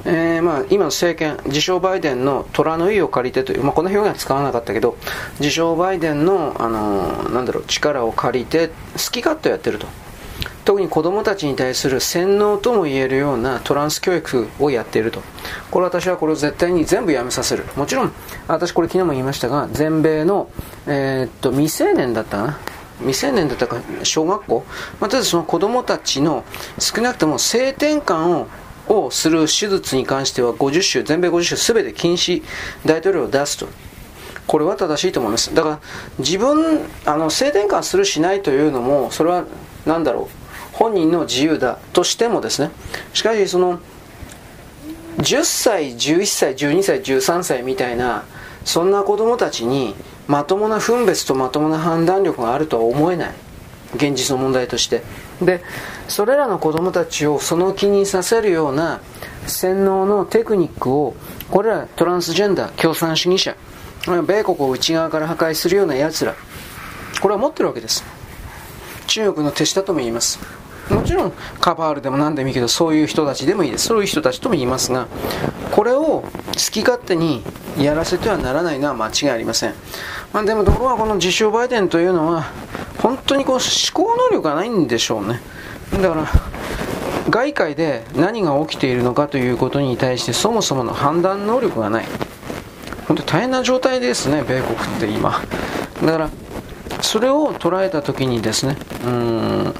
[0.05, 4.97] えー、まあ、今の政権、自称バイデンの虎の意を借りてという、まあ、この表現は使わなかったけど
[5.39, 8.73] 自称バイデンの、あの、なんだろう力を借りて好
[9.12, 9.88] き勝手やってると。
[10.65, 15.21] 特に子供たちに対する洗脳とも言えるようなトランス教育をやっていると。
[15.71, 17.65] これ私はこれを絶対に全部やめさせる。
[17.76, 18.12] もちろん、
[18.47, 20.50] 私これ昨日も言いましたが、全米の、
[20.88, 22.60] えー、っと、未成年だったな？
[23.00, 24.65] 未成年だったか小学校、
[25.00, 26.43] まあ、とりあその子供たちの
[26.78, 28.47] 少なくとも性転換を
[28.88, 32.43] をする手術に関しては50州、全米50州すべて禁止、
[32.86, 33.67] 大統領を出すと。
[34.47, 35.54] これは正しいと思います。
[35.54, 35.80] だから
[36.19, 39.45] 自分、あの性転換するしないというのも、それは
[39.86, 40.40] 何だろう、
[40.82, 42.72] 本人の自由だとしてもですね、
[43.13, 43.80] しかしその、
[45.20, 48.24] 10歳、11歳、12歳、13歳みたいな、
[48.65, 49.94] そんな子供たちに
[50.28, 53.32] まともな分別とまともな判断力があるとは思えない。
[53.94, 55.04] 現実の問題として。
[55.39, 55.63] で
[56.08, 59.02] それらの子供たちをその気にさせるような
[59.46, 61.15] 洗脳のテクニックを
[61.50, 63.56] これらトランスジェンダー共産主義者
[64.06, 66.36] 米国を内側から破壊するような奴ら
[67.22, 68.04] これは持ってるわけです。
[69.08, 70.61] 中国の手下とも言います。
[70.95, 73.88] もちろんカバールでも何でもいいけどそういう人たちでもいいです。
[73.88, 75.08] そういう人たちとも言いますが
[75.71, 76.23] これを好
[76.71, 77.43] き勝手に
[77.77, 79.73] やらせてはならないのは間違いありません、
[80.34, 82.51] まあ、でもところがこの自称バイデンというのは
[82.99, 83.62] 本当にこう思
[83.93, 85.39] 考能力がないんでしょうね。
[85.93, 86.27] だから
[87.30, 92.06] 外界で何が起きているのかということに対してそもそもの判断能力がない。
[93.08, 95.41] 本当大変な状態ですね米国って今。
[96.04, 96.30] だから
[97.01, 99.73] それを捉えた時にですねうん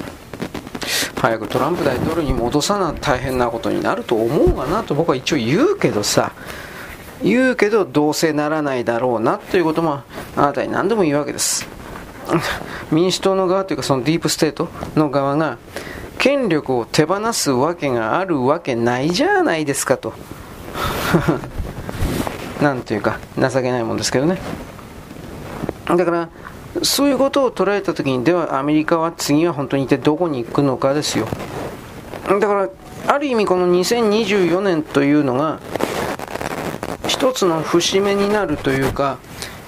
[1.22, 6.32] 早くトランプ大統領に戻さな大変なことになると思うがなと僕は一応言うけどさ。
[7.22, 10.02] 言うけどどうせならないだろうなということも
[10.34, 11.68] あなたに何度も言うわけです。
[12.90, 15.58] 民主党の側というかそのディープステートの側が
[16.18, 20.14] 権力を手放すわけがあるわけないじゃないですかと。
[22.60, 24.40] なんていうか情けないもんですけどね。
[25.86, 26.28] だから
[26.82, 31.26] そういうことを捉えたときに、ではアメリカは次は本当に一体どこに行くのかですよ。
[32.28, 32.68] だから、
[33.08, 35.60] ある意味この2024年というのが、
[37.06, 39.18] 一つの節目になるというか、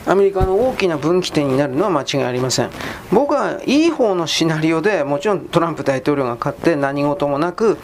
[0.07, 2.71] アメリカの大きな分岐点になるのは間違いありません。
[3.11, 7.79] 僕はいい方のシナリオでもちろんトランプ大統領が勝って何事もなく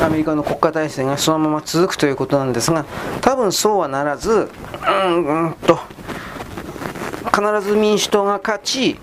[0.00, 2.84] アメリカの国家体制がそのまま続くということなんですが
[3.20, 4.48] 多分そうはならず
[4.86, 5.78] うんうんと
[7.38, 8.98] 必ず民主党が勝ち、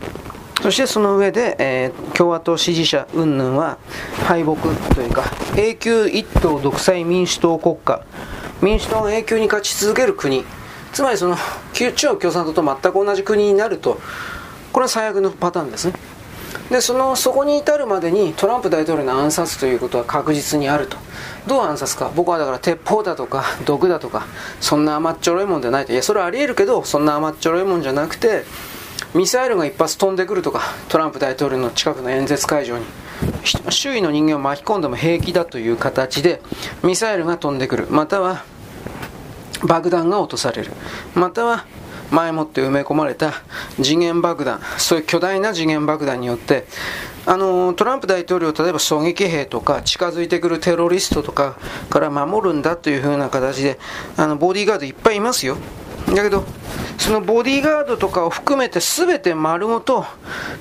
[0.62, 3.78] そしてその上で、えー、共和党支持者云々は
[4.26, 4.56] 敗北
[4.94, 5.24] というか、
[5.56, 8.04] 永久一党独裁民主党国家、
[8.62, 10.44] 民主党が永久に勝ち続ける国、
[10.92, 11.38] つまりその
[11.72, 14.02] 中国共産党と全く同じ国になると、
[14.74, 15.94] これは最悪のパターンですね。
[16.70, 20.98] でそのそこに至るまでにトランプ大統領の暗殺ということは確実にあると。
[21.48, 22.12] どう暗殺か。
[22.16, 24.26] 僕はだから鉄砲だとか毒だとか
[24.60, 25.94] そんな甘っちょろいもんじゃないと。
[25.94, 28.44] いやそれはありえるけどそんな甘っちょろいもんじゃなくて
[29.14, 32.86] ミサイルが一発飛んでくるとかトランプ大統領の近くの演説会場に
[33.70, 36.42] 周囲の人間を巻き込んでも平気だという形で
[36.84, 37.88] ミサイルが飛んでくる。
[37.90, 38.44] または
[39.64, 40.72] 爆弾が落とされる。
[41.14, 41.66] または
[42.12, 43.34] 前もって埋め込まれた
[43.82, 46.66] 次元爆弾、そういう巨大な次元爆弾によって、
[47.26, 51.58] あのトランプ大統領、例えば狙撃兵とか近づいてくるテロリストとか
[51.90, 53.80] から守るんだという風な形で、
[54.18, 55.58] あのボディーガードいっぱいいますよ。
[56.08, 56.44] だけど、
[57.00, 60.06] そのボディーガードとかを含めて全て丸ごと、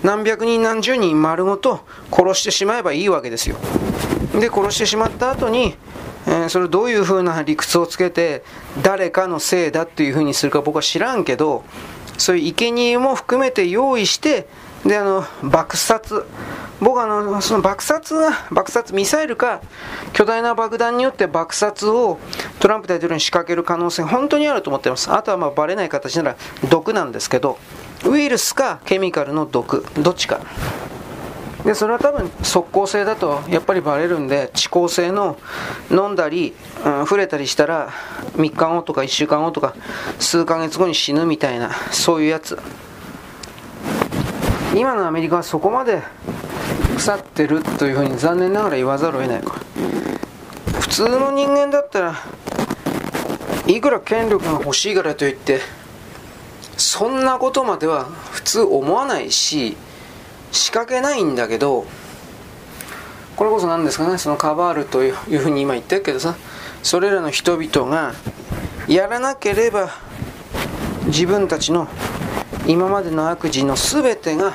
[0.02, 1.80] 何百人何十人丸ごと
[2.10, 3.56] 殺してしまえばいいわけですよ。
[4.32, 5.76] で、殺してしまった後に、
[6.26, 8.42] え、それどういうふうな理屈をつけて
[8.82, 11.64] 誰かのせいだっていうふうにするか僕は知らんけど
[12.18, 14.46] そういう生贄も含めて用意して
[14.84, 16.24] であの爆殺。
[16.80, 18.14] 僕はあのその爆殺
[18.50, 19.62] 爆殺ミサイルか
[20.12, 22.18] 巨大な爆弾によって爆殺を
[22.58, 25.10] トランプ大統領に仕掛ける可能性本当にあると思ってます。
[25.10, 26.36] あとはまあバレない形なら
[26.68, 27.58] 毒なんですけど
[28.04, 30.40] ウイルスかケミカルの毒どっちか。
[31.64, 35.38] でそれは多分即効性だとやっぱりバレるんで遅効性の
[35.90, 37.90] 飲んだり、うん、触れたりしたら
[38.36, 39.74] 3日後とか1週間後とか
[40.18, 42.58] 数ヶ月後に死ぬみたいなそういうやつ。
[44.74, 46.02] 今のアメリカはそこまで
[46.96, 49.42] 腐ってるというふうに残念ながら言わざるを得ない。
[49.42, 49.60] か
[50.80, 52.14] 普通の人間だったら
[53.66, 55.60] いくら権力が欲しいからといって
[56.76, 59.76] そんなことまでは普通思わないし
[60.54, 61.84] 仕掛けないんだけど
[63.36, 66.36] これこそ何ですかねそのカバールというふうに今言ってるけどさ
[66.82, 68.14] それらの人々が
[68.86, 69.90] やらなければ
[71.06, 71.88] 自分たちの
[72.66, 74.54] 今までの悪事の全てが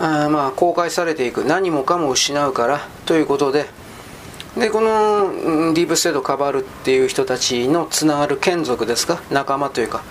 [0.00, 3.66] あまあ公開されていく何もかも失うからということで
[4.56, 9.22] でこのディープステートカバールっていう人たちのつながる眷属ですか？
[9.30, 10.02] 仲間というか、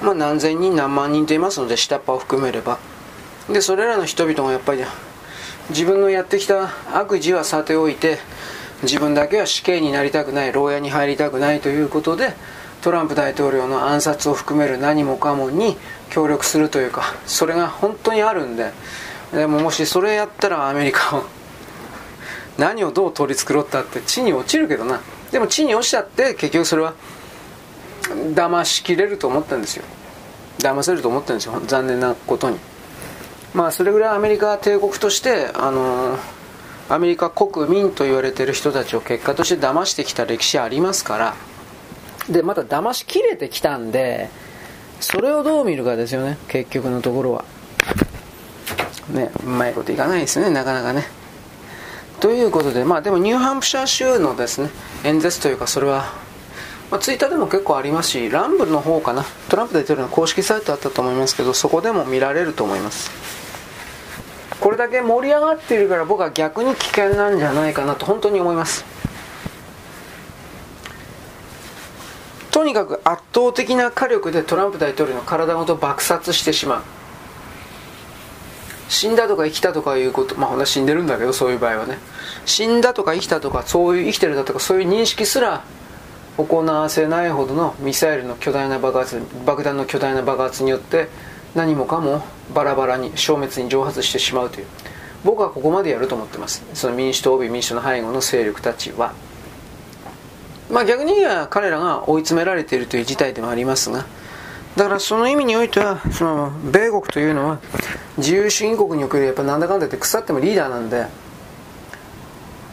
[0.00, 2.78] まあ、何千人何万人と言いますので下っ端を含めれば。
[3.50, 4.84] でそれらの人々がやっぱり
[5.70, 8.18] 自分のやってきた悪事はさておいて
[8.82, 12.34] 自分だけは死刑になりたくない牢屋に入りたくないということで
[12.82, 15.76] トランプ大統領の暗殺を含める何もかもに
[16.10, 18.72] 協力するというかそれが本当にあるんで。
[19.32, 21.24] でももしそれやったらアメリカを
[22.58, 25.00] 何をどう取り繕ったって地に落ちるけどな。
[25.30, 26.92] でも地に落ちちゃって結局それは
[28.34, 29.84] 騙しきれると思ったんですよ。
[30.58, 31.58] 騙せると思ったんですよ。
[31.66, 32.58] 残念なことに。
[33.54, 36.18] まあそれぐらいアメリカ帝国としてあの
[36.88, 41.34] アメリカ国民と言われている人たちを結果として騙してきた歴史ありますから。
[42.28, 44.30] でまた騙しきれてきたんで
[45.00, 47.44] それをどう見るかですよね結局のところは。
[49.10, 51.04] ねうまいこといかないですねなかなかね。
[52.20, 54.70] ということでまあでもニューハンプシャー州のですね
[55.02, 56.12] 演説というかそれは
[56.92, 63.41] まあ、ツイッターでも結構ありますし、ランブルの方かな、トランプ大統領の公式サイトあったと思いますけど、そこでも見られると思います。
[64.62, 68.84] これだけ盛り上がっているから僕は逆に危険なんじゃないかなと本当に思います。
[72.52, 76.82] とにかく圧倒的な火力でトランプ大統領の体ごと爆殺してしまう。
[78.88, 81.98] 死んだとか生きたとかいうこと、まあほんと死んでるんだけど、そういう場合はね。
[82.46, 85.64] 死んだとか生きたとか、そういう生きてるだとか、そういう認識すら
[86.36, 91.08] 行わせないほどのミサイルの巨大な爆発爆弾の巨大な爆発によって
[91.54, 92.22] 何もかも
[92.54, 94.66] バラバラに消滅に蒸発してしまうという。
[95.24, 96.64] 僕はここまでやると思ってます。
[96.74, 99.12] その民主党及び民主党の背後の勢力たちは。
[100.70, 104.06] まあ逆に言えば彼らが追い詰められているという事態でもありますが。
[104.76, 107.58] だからその意味においてはその米国というのは
[108.16, 111.06] 自由主義国におけるやっぱなんだかんだ言って腐ってもリーダーなんで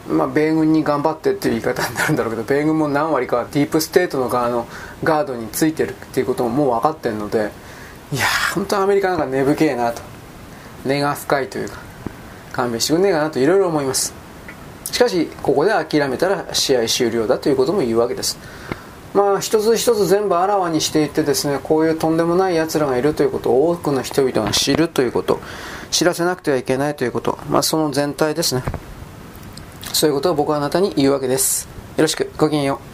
[0.08, 4.66] まあ、米軍に頑張ってっていう言い方になるんだろうけど米軍も何割かディープステートの側の
[5.04, 7.52] ガードについてるっていうことももう分かってるので
[8.12, 10.02] いやー本当アメリカなんか根深えなと。
[10.84, 11.78] 根が深いというか
[12.52, 14.12] 勘弁してくんねえかなといろいろ思います。
[14.84, 18.38] しかしここで諦めたら試合終了だということも言うわけです。
[19.14, 25.40] まあ一つ一つ全部あらわにしていってですねこういうとんでもない奴らがいるということを多くの人々が知るということ。
[25.90, 27.38] 知らせなくてはいけないということ。
[27.48, 28.62] まあその全体ですね。
[29.92, 31.68] そういうことを僕はあなたに言うわけです。
[31.96, 32.89] よろしく、ごきげんよう。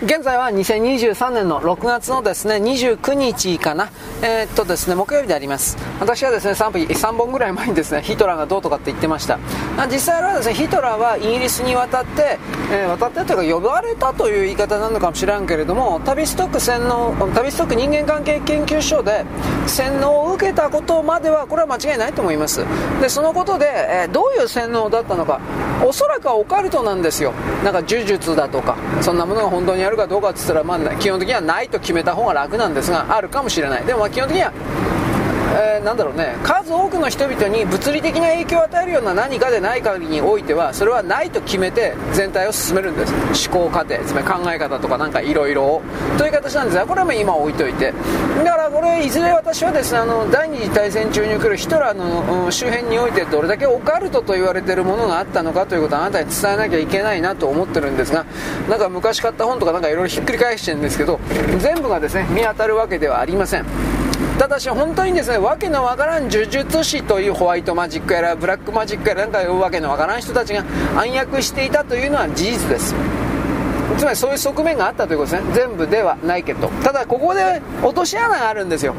[0.00, 3.90] 現在は2023年の6月のですね29日かな、
[4.22, 5.76] えー、っとですね木曜日であります。
[5.98, 9.40] 私はですね 3, 3本ぐらい前にですねヒトラーがどうとかって言ってました。
[9.90, 12.38] 実際はですねヒトラーはイギリスに渡って、
[12.70, 19.24] えー、渡ってというか呼ばれたという言い方なのかもしれんけれどもタビストック洗脳タビストック人間関係研究所で
[19.66, 22.64] 洗脳を受けたことまではこれは間違いないと思います。
[23.00, 25.40] でそのことで、えー、どういう洗脳だったのか
[25.84, 27.32] おそらくはオカルトなんですよ。
[27.64, 33.84] なんか呪術だとかそんなものが本当にあるかどうかって言ったら、まあ、基本的にはないと決めた方が楽なんですがあるかもしれない。
[33.86, 34.52] でもま基本的には
[35.56, 36.36] えー、なんだろうね。
[36.42, 43.48] 数多くの人々に物理的な影響を与えるような何かでない限りにおいてはそれはないと決めて全体を進めるんです。
[43.48, 43.96] 思考過程。
[44.04, 45.82] つまり考え方とかなんかいろいろを。
[46.18, 46.76] という形なんです。
[46.76, 47.92] がこれは今置いといて。
[48.44, 58.26] だからこれいずれ私はですねあの第二次大戦中におけるヒトラーの、うん、周辺においてどれだけオカルトと言われているものがあったのかということをあなたに伝えなきゃいけないなと思ってるんですが
[58.68, 61.18] なんか昔買った本とかなんかいろいろひっくり返してるんですけど
[61.58, 63.97] 全部がですね見当たるわけではありません。
[64.38, 70.64] ただし本当にですねわけのわからん呪術師というホワイトマジックやらブラックマジックやらなんかわけのわからん人たちが
[70.96, 72.94] 暗躍していたというのは事実です。
[73.98, 78.94] つまりそういう側面があったということですね全部ではないけどただここで落とし穴があるんですよ。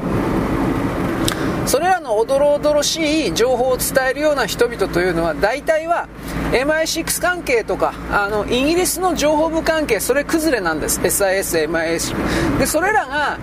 [1.70, 6.10] それらのおどろおどろしい情報を伝えるような人々というのは大体は
[6.52, 11.00] MI6 関係とかあのイギリスの情報部関係それ崩れなんです。
[11.00, 13.38] SIS、MIS でそれらが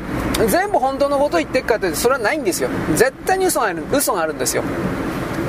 [0.48, 2.68] 全部本当のことを言ってるかというとそれはないんですよ。
[2.96, 4.64] 絶対に嘘がある嘘があるんですよ。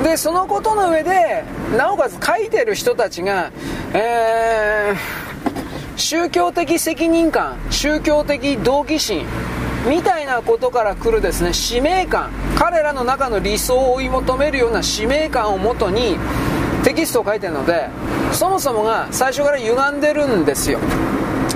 [0.04, 1.42] でそのことの上で
[1.76, 3.50] なおかつ書いてる人たちが、
[3.92, 9.26] えー、宗教的責任感宗教的動機心
[9.86, 12.30] みたいなことから来るですね使命感。
[12.56, 16.18] 彼らの中の理想を追い求めるような使命感をもとに
[16.84, 17.88] テキストを書いてるので
[18.32, 20.78] そもそもが最初から歪んでるんですよ。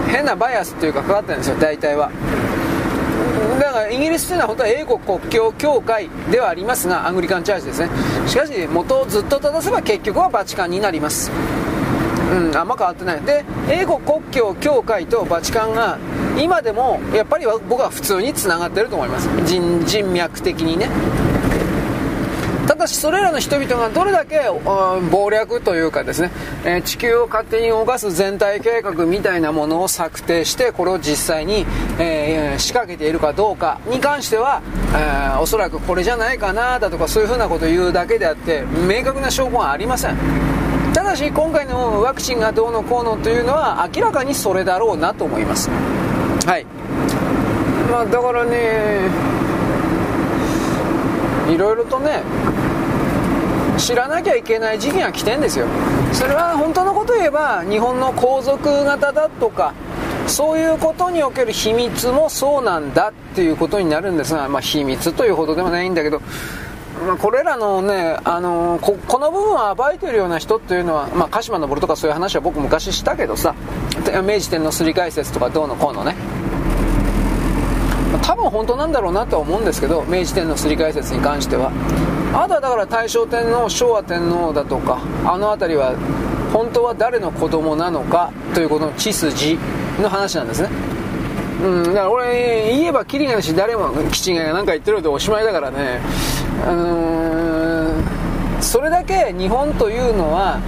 [0.08, 2.10] 変なバイアスっていうかかかってるんですよ大体は。
[3.58, 7.88] だからイギリスというのは本当は英国国境協会ではありますがアングリカンチャージですね。
[8.26, 11.30] しかし元をずっと正せば結局はバチカンになります。
[12.32, 13.20] うん、あんま変わってない。
[13.20, 15.98] で英国国境協会とバチカンが
[16.38, 19.28] 今でもやっぱり僕は普通につながってると思います。
[19.44, 20.88] 人人脈的にね。
[22.66, 24.38] ただしそれらの人々がどれだけ
[25.10, 26.30] 謀略というかですね、
[26.64, 31.66] えー、地球を勝手に動かす全体計画みたいなものを策定してこれを実際に、
[31.98, 34.62] えー、仕掛けているかどうかに関しては、
[34.94, 40.61] えー、おそらくこれじゃないかなだとかそういうふうなことを言うだけであって明確な証拠はありません。
[40.94, 45.70] ただし今回のワクチンがどうのこうのというのは明らかにそれだろうなと思います。
[46.46, 46.66] はい。
[47.90, 49.08] まあだからね
[51.52, 52.22] いろいろとね
[53.78, 55.66] 知らなきゃいけない時期が来てんですよ。
[56.12, 59.74] それは本当のこと言えば日本の皇族型だとか
[60.26, 66.22] そういうことにおける秘密もそうなんだっていうことになるんですが、まあ、秘密というほどでもないんだけど、
[67.06, 73.54] まあ、これらのね、あのー、ここの部分を暴いてるような人っていうのは、まあ、鹿島登とかそういう話は僕昔したけどさ
[74.24, 76.14] 明治天皇すり解説とかどうのこうのね。
[78.22, 81.72] 多分本当なんだろうなとは思うんですけど明治天皇すり替え説に関しては。
[82.34, 85.94] あとはだから大正天皇昭和天皇だとかあの辺りは
[86.52, 89.58] 本当は誰の子供なのかということの血筋
[90.00, 90.68] の話なんですね。
[91.62, 96.00] うん、だから俺言えばキリがないし誰も吉が何か言ってるとおしまいだからね。
[96.70, 100.60] ーんそれだけ日本というのは、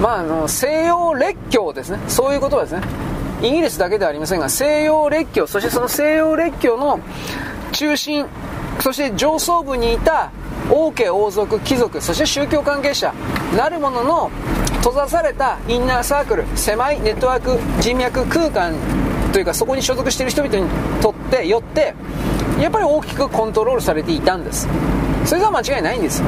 [0.00, 1.98] まあ、あの西洋列強ですね。
[2.08, 2.80] そういうことですね。
[3.42, 7.00] イギリスだけではありませんが西洋列強そしてその西洋列強の
[7.72, 8.26] 中心
[8.80, 10.30] そして上層部にいた
[10.70, 13.12] 王家王族貴族そして宗教関係者
[13.56, 14.30] なるものの
[14.76, 18.74] 閉ざされたインナーサークル狭いネットワーク人脈空間
[19.32, 20.68] というかそこに所属している人々に
[21.00, 21.94] とってよって
[22.60, 24.68] やっぱり大きくコントロールされていたんです。
[25.24, 26.22] それが間違いないんです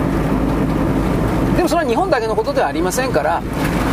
[1.57, 3.43] でもそれは日本だけのことではありませんから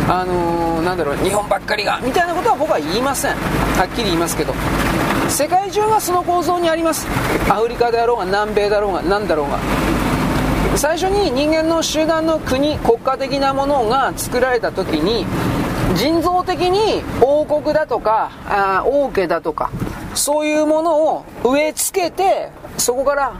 [0.08, 3.36] あのー、なんだろう日本ばっかりがみたいなことは僕は言いません。
[3.36, 4.52] はっきり言いますけど。
[5.28, 7.06] 世界中がその構造にあります。
[7.48, 9.58] アフリカであろうが南米だろうが何だろうが。
[10.76, 15.26] 最初に人間の集団の国国家的なものが作られた時に
[15.94, 19.70] 人造的に王国だとかあ王家だとか
[20.14, 23.34] そういうものを植え付けてそこから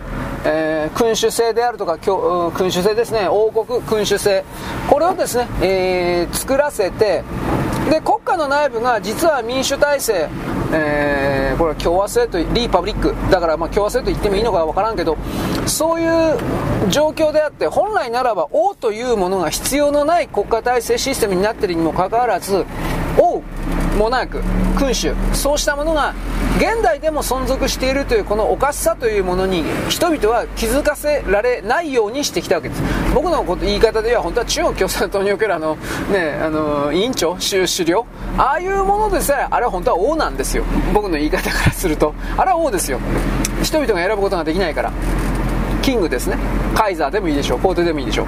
[0.45, 3.29] えー、君主制であるとか君主制ですね。
[3.29, 4.45] 王国君主制。
[4.91, 7.23] これをですね、えー、作らせて
[7.91, 10.29] で国家の内部が実は民主体制、
[10.73, 13.15] えー、これは共和制とリーパブリック。
[13.31, 15.17] だからま共和制と言ってもいいのか分からんけど
[15.67, 16.37] そういう
[16.89, 22.65] 状況であって本来ならば王というものが必要のない国家体制システムになっているにもかかわらず
[23.19, 23.43] 王
[23.99, 24.43] モナーク
[24.79, 26.15] 君主そうしたものが
[26.57, 32.83] 現代でも存続しているというこのおかしさというものに人々は気づかせられないようにしてきたわけです。
[33.15, 35.77] 僕のこと言い方では本当は中国共産党におけるあの、
[36.11, 38.07] ね、あの委員長首領
[38.39, 40.65] ああいうものでさえあれは本当は王なんですよ。
[40.95, 42.15] 僕の言い方からすると。
[42.37, 42.99] あれは王ですよ。
[43.63, 44.93] 人々が選ぶことができないから。
[45.83, 46.37] キングですね。
[46.75, 47.59] カイザーでもいいでしょう。
[47.59, 48.27] 皇帝でもいいでしょう。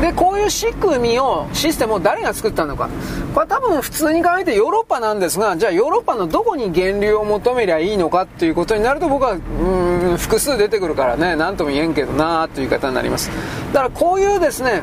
[0.00, 2.88] でこういう仕組みをシステムを誰が作ったのか。
[3.34, 13.30] これ多分普通に考えてヨーロッパなんですがじゃあヨーロッパのどこに源流を求めりゃいいのかっていうことになると僕はうん複数出てくるからね何とも言えんけどなーという言い方になります。
[13.72, 14.82] だからこういうですね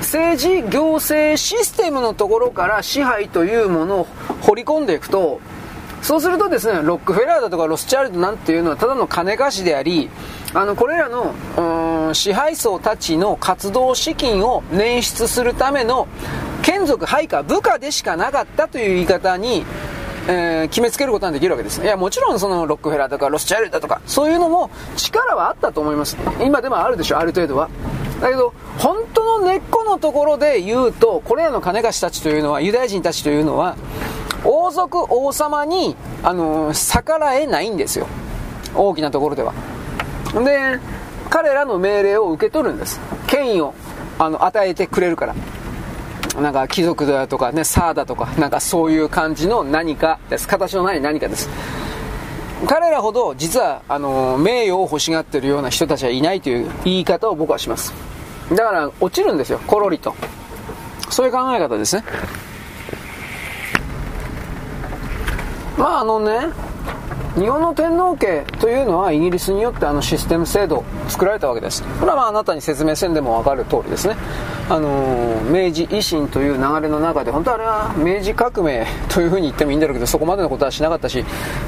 [0.00, 4.06] 政治行政システムのところから支配というものを
[4.42, 5.40] 掘り込んでいくと
[6.02, 10.10] そうするとですねロックフェラーだとかロスチャールドなんていうのはただの金貸しであり
[10.56, 16.08] あのこれらの支配層たちの活動資金を捻出するための
[16.62, 19.66] 眷属配下部下でしかなかったという言い方に、
[20.28, 26.16] えー、決めつけることができるわけですいやもちろんそのロックフェラーとかロスチャールドとかそういうのも力はあったと思います。
[26.40, 27.68] 今でもあるでしょある程度は。
[28.22, 33.76] だけど本当の根っこのところで言うとこれらの金貸したちというのはユダヤ人たちというのは
[34.42, 38.06] 王族王様に、あのー、逆らえないんですよ。
[38.74, 39.52] 大きなところでは。
[40.44, 40.80] で
[41.30, 43.00] 彼らの命令を受け取るんです。
[43.26, 43.74] 権威を
[44.18, 45.34] あの与えてくれるから。
[46.40, 50.46] なんか貴族だとかねサーだとかなんかそういう感じの何かです。
[50.46, 51.48] 形のない何かです。
[52.68, 57.94] 彼らほど実はあの名誉を欲しがってるような人たちはいないという言い方を僕はします。
[58.50, 59.60] だから落ちるんですよ。
[59.66, 60.14] コロリと。
[61.10, 62.04] そういう考え方ですね。
[65.78, 66.48] まああのね
[67.36, 71.82] 日本の天皇家というのはイギリスによってあのシステム制度作られたわけです。
[71.82, 74.16] これはまああなたに説明せんでも分かる通りですね。
[74.70, 81.24] あのー、明治維新という流れの中で本当あれは明治革命というふうに言ってもいいんだろうけどそこまでのことはしなかったし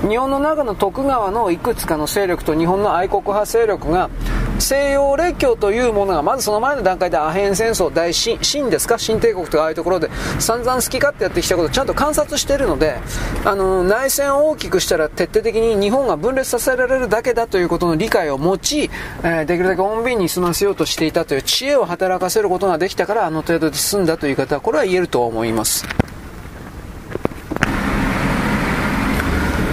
[0.09, 4.11] 日本の中の徳川のいくつかの勢力と日本の愛国派勢力が
[4.59, 8.98] 西洋列強というものがまずその前の段階でアヘン戦争大新新ですか？
[8.98, 12.96] 新帝国とかああいうところで散々好き勝手やってきたことをちゃんと観察しているので
[13.44, 18.90] あの内戦を大きくしたら徹底的に日本が分裂させられるだけだということの理解を持ち、
[19.22, 25.86] えー、できるだけ穏便に済ませようとしていたという知恵を働かせることができたからあの程度で済んだという方はこれは言えると思います。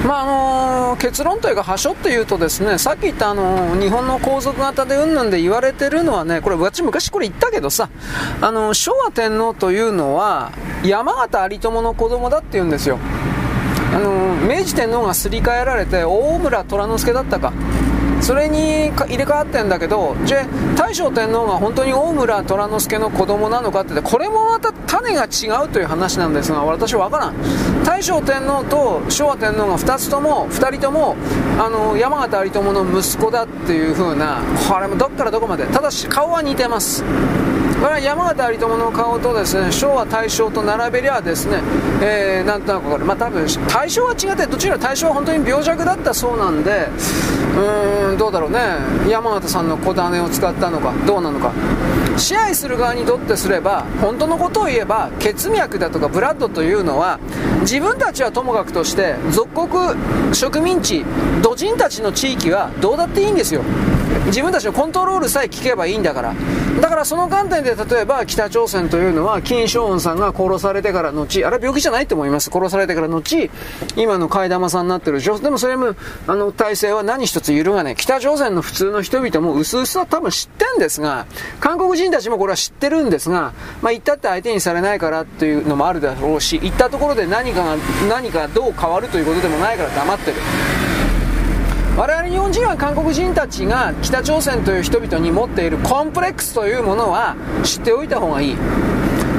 [0.05, 7.89] まああのー、結論というか、端折って言うとですね、さっき言ったあのー、日本の皇族型でうんぬんで言われてるのはね、これ私昔これ言ったけどさ、
[8.39, 10.51] あのー、昭和天皇というのは、
[10.83, 12.99] 山形有朋の子供だって言うんですよ。
[13.95, 17.51] あの明治天皇がすり替えられて、大村虎之助だったか。
[18.21, 20.45] それに入れ替わってんだけどじゃあ
[20.75, 27.83] 大正天皇が本当に大村虎之助の子供なのかってこれもまた種が違うという話なんですが私は分からん。
[27.83, 31.15] 大正天皇と昭和天皇が2つとも2人とも
[31.59, 35.65] あの山形有朋の息子だっていう風なこれもどっからどこまで。
[35.67, 37.03] ただし顔は似てます。
[37.81, 41.61] これは山形有朋の顔とですね昭和大正と並べりゃですね、
[42.01, 46.87] えー、なんとなくこれ、まあ、多分大正は違ってどちら大正は本当に病弱だったそうなんで
[47.55, 48.59] うーんどうだろうね。
[49.09, 51.53] 山形さんの小種を使ったのかどうなのか。
[52.17, 57.19] 支配する側にとってすれば本当のことを言えば血脈だとかブラッドというのは
[57.61, 61.05] 自分たちはともかくとして属国植民地
[61.41, 63.63] 土人たちの地域はどうだっていいんですよ。
[64.27, 66.33] 自分たちのコントロールさえ聞けばいいんだから。
[66.81, 72.49] だからその観点で例えば北朝鮮というのは金正恩さんが殺されてから後あれは病気じゃないと思います。
[72.51, 73.49] 殺されてから後
[73.95, 75.95] 今の替え玉さんになってるででもそれも
[76.27, 77.95] あの体制は何一つ揺るがない。
[77.95, 81.25] 北朝鮮の普通の人々も薄々は多分知ってんですが
[81.59, 87.77] 韓国人たちもこれは知ってるんですが、まあ、言ったって相手にされないからっていうのもあるだろうし言ったところで何かが
[88.09, 90.37] 何かどう変わるということでもないから黙ってる。
[91.97, 98.57] 我々日本人は韓国人たちが北朝鮮という人々に持っているコンプレックスというものは知っておいた方がいい。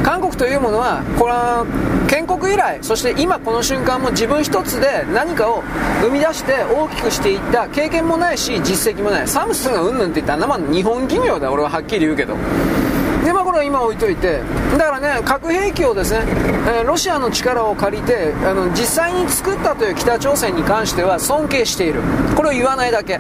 [0.02, 1.66] 韓国というものはこれは
[2.08, 5.62] 建国以来そして今この瞬間も自分一つで何かを
[6.00, 9.28] 生み出して大きくしていった経験もないし実績もない。
[9.28, 11.52] サムスンがうんぬんって言ったら生の日本企業だ。
[11.52, 12.36] 俺ははっきり言うけど。
[13.26, 14.40] でまあこれは今置いといて
[14.78, 16.20] だからね核兵器をですね、
[16.68, 22.02] えー、ロシアの力を借りてあの実際に作ったという北朝鮮に関しては尊敬している。
[22.36, 23.18] これを言わないだけ。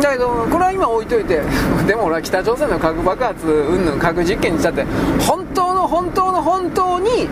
[0.00, 1.40] だけどこれは今置いといて
[1.88, 4.84] でも俺は北朝鮮の核爆発云々核実験にしたって
[5.18, 7.28] 本当の本当の本当に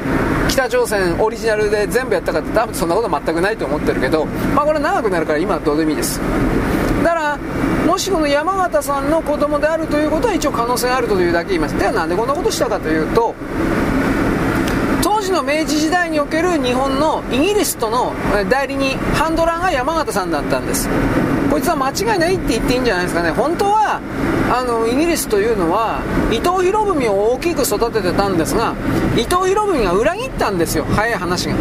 [0.49, 6.21] 北朝鮮オリジナルで全部やったかって多分そんなこと全くないと思ってるけどまあこれ長くなるから今はどうでもいいです。
[7.05, 7.39] だから
[7.95, 11.79] もしこの山形さんの子供であるということは一応可能性あるというだけ言います。
[11.79, 13.37] ではなんでこんなことしたかというと
[15.01, 18.13] 当時の明治時代における日本のイギリスとの
[18.51, 20.89] 代理人ハンドラーが山形さんだったんです。
[21.49, 23.31] こいつは間違いないって言っていいんじゃないですかね。
[23.31, 24.01] 本当は
[24.53, 26.01] あのイギリスというのは
[26.33, 28.75] 伊藤博文を大きく育ててたんですが
[29.15, 30.85] 伊藤博文が裏切ったんですよ。
[30.97, 31.55] 早い話が。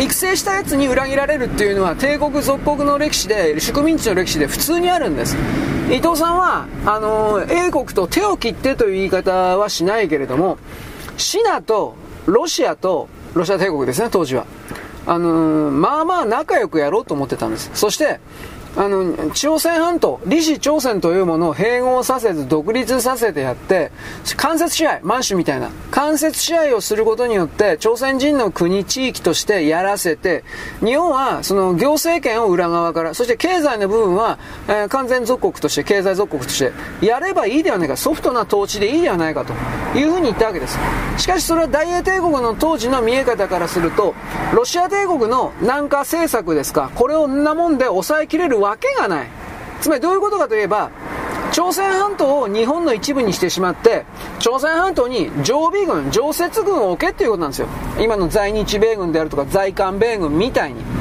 [0.00, 5.36] 育成したやつに裏切られるっていうのは帝国属国の歴史で植民地の歴史で普通にあるんです。
[5.90, 10.58] 伊藤さんはあの英国と手を切ってという言い方はしないけれども
[11.16, 11.94] シナと
[12.26, 14.46] ロシアとロシア帝国ですね当時は。
[15.08, 17.70] あのまあまあ仲良くやろうと思ってたんです。
[17.74, 18.18] そして
[18.76, 23.90] あの、朝鮮半島、李氏朝鮮というものを併合させず独立させてやって、
[24.36, 30.44] 間接支配、満州みたいな、間接支配をすることによって、朝鮮人の国、地域としてやらせて、
[30.84, 39.54] 日本はその行政権を裏側から、そして経済の部分は、えー、完全属国として、経済属国として、やればいいではないか、ソフトな統治でいいではないかと
[39.98, 40.78] いうふうに言ったわけです。
[41.16, 44.14] しかしそれは大英帝国の当時の見え方からすると、
[44.52, 49.28] ロシア帝国の南下政策ですか、これをんなもんで抑えきれるわけがない。
[49.80, 50.90] つまりどういうことかといえば、
[51.52, 54.04] 朝鮮半島を日本の一部にしてしまって、
[54.40, 57.68] 朝鮮半島に常備軍、常設軍を置けっていうことなんですよ。
[57.98, 60.95] 今の在日米軍であるとか在韓米軍みたいに。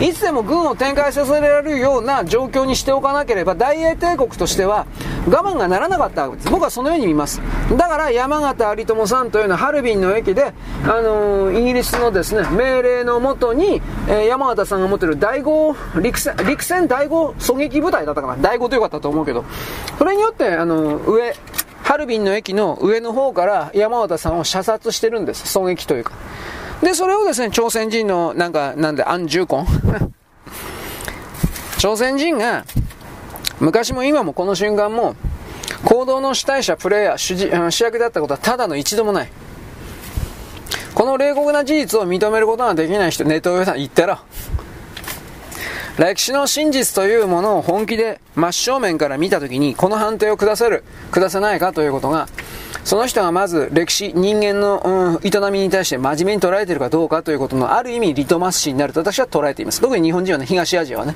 [0.00, 4.86] いつでも軍を展開させられるような状況にしておかなければ大英帝国としては
[5.28, 6.50] 我慢がならなかったわけです。
[6.50, 7.42] 僕はそのように見ます。
[7.76, 18.36] だから山形有朋さんというのはハルビンの駅で、あのー、イギリスのですね、命令のもとに、えー、山形さんが持っている第5陸戦、陸戦第5狙撃部隊だったかな。
[18.40, 19.44] 第5とよかったと思うけど、
[19.98, 21.34] それによって、あのー、上、
[21.84, 25.58] ハルビンの駅の上の方から山形さんを射殺してるんです。
[25.58, 26.12] 狙撃というか。
[26.82, 29.66] で、それをですね、朝鮮人の、なんか、なんで、安重婚
[31.78, 32.64] 朝鮮人が、
[33.58, 35.14] 昔も今もこの瞬間も、
[35.84, 37.36] 行動の主体者、プレイヤー、主
[37.70, 39.32] 主役だったことはただの一度もない。
[40.94, 44.22] この冷酷な事実を認めることができない人、ネット上さん言ったら、
[45.98, 52.28] 歴史の真実というものを本気で真正面から見たときに、この判定を下せる、下せないかということが、
[52.84, 59.80] その人がまず歴史、人間の、うん、営みに対して真面目に捉えているかどうかということのある意味リトマス紙になると私は捉えています。
[59.80, 61.14] 特に日本人はね、東アジアはね。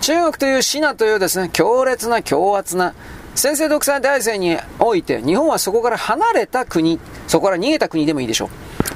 [0.00, 2.94] 中国というシナというですね、強烈な強圧な
[3.34, 8.48] 先制独裁体制において、日本はそこから離れた国、そこから逃げた国でもいいでしょう。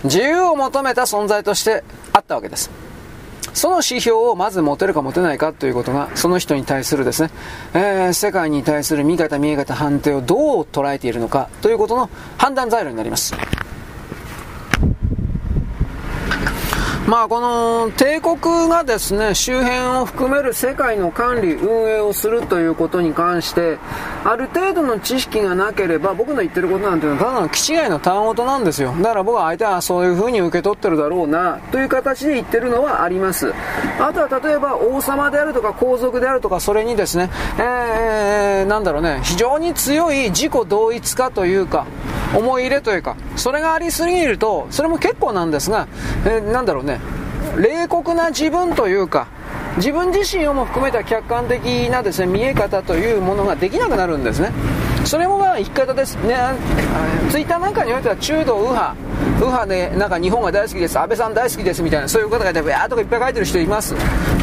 [0.05, 2.71] 自由を求めた存在としてあったわけです。
[3.59, 7.31] その指標をまず持てるか持てないかということが、その人に対するですね、
[7.75, 13.35] えー、世界に対する見方見え方判定をどう捉えているのかということの判断材料になります。
[17.09, 23.79] まあこの帝国がですね、周辺を含める世界の管理、運営をするということに関して、
[24.25, 28.95] ある程度の知識がなければ僕の言ってることなんていうのはただの気違いの単音なんですよ。
[28.99, 33.55] だから僕は相手はそういう風に受け取ってるだろうな、という形で言ってるのはあります。
[33.99, 41.87] あとは例えば王様であるとか皇族であるとか、それにですね、えー、なんだろうね、非常に強い自己同一化というか、
[42.37, 45.89] 思い入れというか、それがありすぎると、それも結構なんですが、
[46.27, 46.98] えー、なんだろうね、
[47.57, 49.27] 冷酷な自分というか、
[49.77, 54.51] 自分自身をも含めた客観的なですね見え方というものができなくなるんですね。
[55.05, 56.37] それもまあ生き方ですね。
[57.31, 58.95] ツイッターなんかにおいては中道右派、
[59.37, 63.95] 右派でなんか日本が大好きです、安倍さん大好きですみたいな、そういう方がいて、わーとかいっぱい書いてる人います。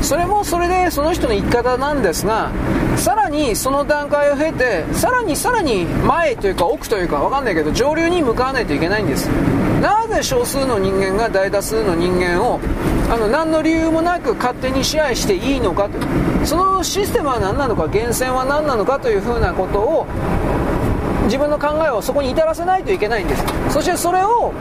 [0.02, 2.50] それもそれでその人の生き方なんですが、
[2.96, 9.28] さらにその段階を経て、さらにさらに前というか奥というかわかんないけど、上流に向かわないといけないんです。
[9.82, 12.60] なぜ少数の人間が大多数の人間を
[13.10, 16.00] あの何の理由もなく勝手に支配していいのかと。
[16.46, 20.06] そのシステムは何なのか源泉は何なのかというふうなことを
[21.26, 23.44] 自分の考えをそこに至らせないといけないんです。
[23.70, 24.54] そしてそれを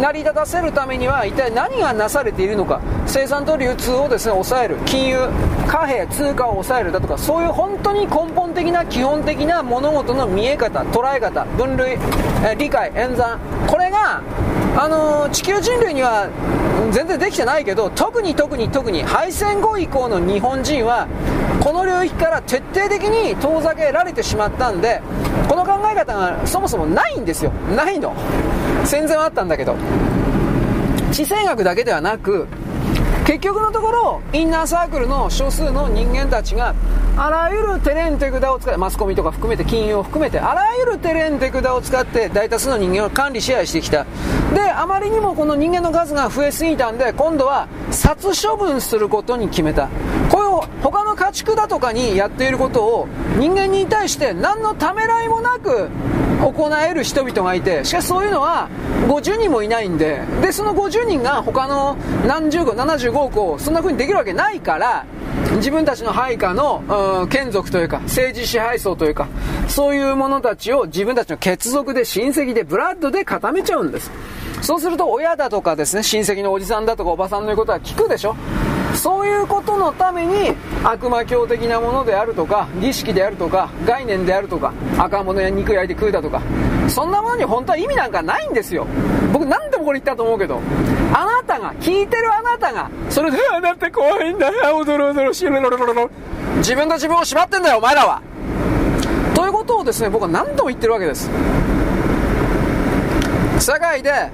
[0.00, 2.80] 成り立たせるためには一体何がなされているのか。
[3.06, 4.76] 生産と流通をですね抑える。
[4.86, 5.28] 金融
[5.66, 11.98] 貨幣通貨を抑えるだとかそういう本当に根本的な基本的な物事の見え方捉え方分類、
[12.44, 13.38] え理解演算。
[13.66, 14.22] これが
[14.76, 16.28] あの、地球人類には
[16.92, 21.08] 全然できてないけど特に特に特に敗戦後以降の日本人は
[21.62, 25.00] この領域から徹底的に遠ざけられてしまったんで
[25.48, 27.50] この考え方がそもそもないんですよ。
[27.74, 28.14] ないの。
[28.84, 29.76] 戦前はあったんだけど。
[31.12, 32.46] 地政学だけではなく
[33.26, 36.74] 結局のところインナーサークルの少数の人間たちが
[37.16, 44.06] あらゆるテレンテクダを使ってマスコミとか含めて金融を含めてあらゆるテレンテクダを使って大多数の人間を管理支配してきた。
[44.54, 49.88] であまりにもこの人間の数が増えすぎたんで今度は殺処分することに決めた
[50.30, 55.88] こういう他の家畜だとかにやっていることを人間に対して何のためらいもなく
[56.40, 58.68] 行える人々がいてしかしそういうのは
[59.06, 61.96] 50人もいないんででその50人が他の
[62.26, 65.06] 何十個75億をそんな風にできるわけないから
[65.56, 66.82] 自分たちの配下の、
[67.28, 69.28] 眷属というか、政治支配層というか、
[69.68, 74.10] そういう者たちを自分たちの血族で親戚でブラッドで固めちゃうんです。
[74.62, 78.36] そうすると親だとかですね、親戚のおじさんだとかおばさんの言うことは聞くでしょ？
[78.94, 80.54] そういうことのために
[80.84, 86.42] 悪魔教的なものであるとか儀式であるとか概念であるとか赤物や肉焼いて食うだとか
[86.88, 88.86] そんなものに本当は意味なんかないんですよ。
[89.32, 90.60] 僕何でもこれ言ったと思うけど
[91.12, 94.76] あなたが聞いてるあなたがそれであなた怖いんだよ。
[94.76, 96.10] おどろおどろしろろろろ
[96.58, 98.22] 自分と自分を縛ってんだよお前らは。
[99.34, 101.30] ということをですね僕は何度も言ってるわけです。
[103.58, 104.30] 社会で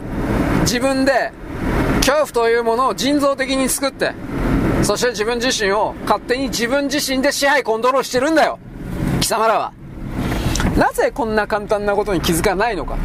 [0.69, 1.33] 自分で
[2.01, 4.13] 恐怖というものを人造的に作って
[4.83, 8.59] そして自分自身を勝手に自分自身で支配コントロールしてるんだよ。
[9.21, 9.73] 貴様らは。
[10.77, 12.99] なぜこんな簡単なことに気づかないのか。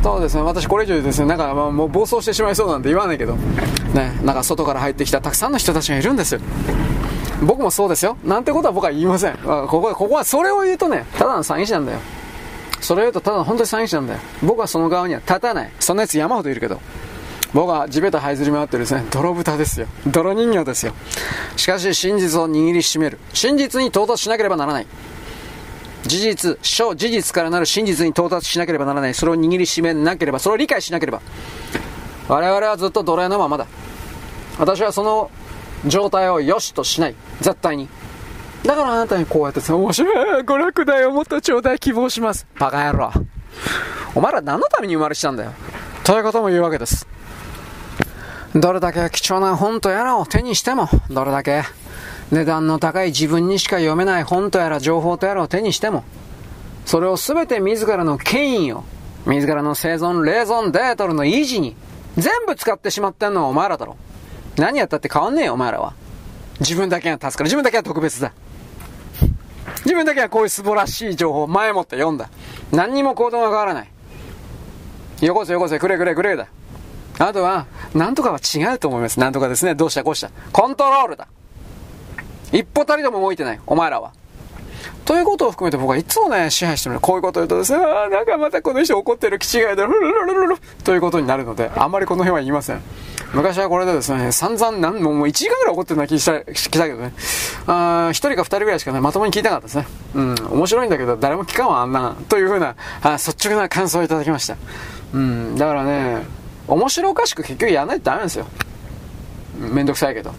[0.00, 0.42] そうですね。
[0.42, 1.26] 私これ以上ですね。
[1.26, 3.34] なんかもう暴走してしまいそうなんて言わないけど。
[3.92, 4.16] ね。
[4.22, 6.40] なんか外から入ってきたたくさんの人たちがいるんですよ。
[7.42, 8.16] 僕もそうですよ。
[8.24, 9.36] なんてことは僕は言いません。
[9.36, 11.98] ここはここはそれを言うとねただの詐欺師なんだよ。
[12.86, 16.80] それ言うとただ本当に詐欺師なんだよ僕はその側には立たないそんなやつ山ほどいるけど
[17.52, 19.86] 僕は地べた這いずり回ってるですね、泥豚ですよ。
[20.06, 20.92] 泥人形ですよ。
[21.56, 23.18] しかし真実を握りしめる。
[23.32, 24.86] 真実に到達しなければならない。
[26.02, 29.14] 事実、小事実からなる真実に到達しなければならない。
[29.14, 31.22] それを握りしめなければ、それを理解しなければ。
[32.28, 33.66] 我々はずっと奴隷のままだ。
[34.58, 35.30] 私はその
[35.86, 37.14] 状態を良しとしない。
[37.40, 37.88] 絶対に。
[38.66, 42.48] だからあなたにこうやってさ、面白い、娯楽だよ、もっと頂戴希望します。
[42.58, 43.12] バカ野郎。
[44.16, 45.52] お前ら何のために生まれしたんだよ。
[46.02, 47.06] ということも言うわけです。
[48.56, 51.62] どれだけ貴重な本とやらを手にしても、どれだけ
[52.32, 56.02] 値段の高い自分にしか読めない本とやら情報とやらを手にしても、
[56.86, 58.84] それを全て自らの権威を、
[59.26, 61.76] 自らの生存、冷存、デートルの維持に、
[62.16, 63.96] 全部使ってしまってんのはお前らだろ。
[64.56, 65.92] 何やったって変わんねえよ、お前らは。
[66.58, 67.44] 自分だけが助かる。
[67.44, 68.32] 自分だけは特別だ。
[69.86, 72.28] 自分だけはこういう素晴らしい情報を前もって読んだ。
[72.72, 75.24] 何にも行動が変わらない。
[75.24, 76.48] よこせよこせ、くれくれくれだ。
[77.20, 79.20] あとは、なんとかは違うと思います。
[79.20, 79.76] なんとかですね。
[79.76, 80.30] どうしたこうした。
[80.52, 81.28] コントロールだ。
[82.50, 83.60] 一歩たりとも動いてない。
[83.64, 84.12] お前らは。
[85.04, 92.80] ということを含めて僕はいつもね、支配してるこういうことを言うとですね、ああ、なんかまたこの人怒ってる気違いだ、ルルルルルということになるので、あんまりこの辺は言いません。
[93.32, 97.12] 昔はこれでですね、散々なん、もう1時間ぐらい怒ってるような気した、聞たけどね。
[97.66, 99.86] あ1人か2人ぐらいしかね、まともに聞いたかったですね。
[100.14, 104.56] うん、面白いんだけど、誰も聞かんわ、あんな、というふうな、あ率直な感想をいただきました。
[105.12, 106.24] うん、だからね、
[106.68, 108.46] 面白おかしく結局やらないとダメなんですよ。
[109.58, 110.34] めんどくさいけど。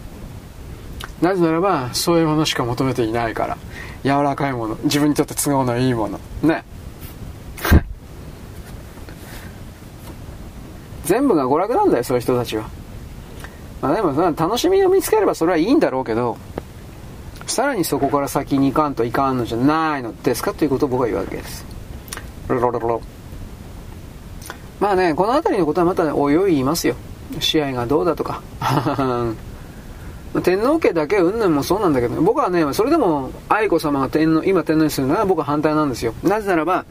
[1.20, 3.58] なぜならば、そういうものしか求めていないから。
[4.04, 4.76] 柔らかいもの。
[4.84, 6.20] 自分にとって都合のいいもの。
[6.42, 6.64] ね。
[11.04, 12.64] 全部が娯楽なんだよ、そういう人たちは。
[13.80, 16.36] まあでも、楽しみを見つければそれはいいんだろうけど、
[17.46, 21.64] さらにそこから先に行かんといかんのじゃないのですかということを僕は言うわけです。
[22.48, 23.02] ロロロロ
[24.80, 26.94] まあね、この辺りのことはまた、ね、おいおい言いますよ。
[27.40, 28.42] 試合がどうだとか。
[30.40, 36.14] 天皇家だけうんぬんもそうなんだけど、僕はね、それでも愛子様が天皇、今天皇にするのは僕は反対なんですよ。
[36.22, 36.84] なぜならば、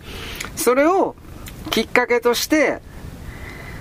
[0.56, 1.16] それを
[1.70, 2.82] きっかけとして、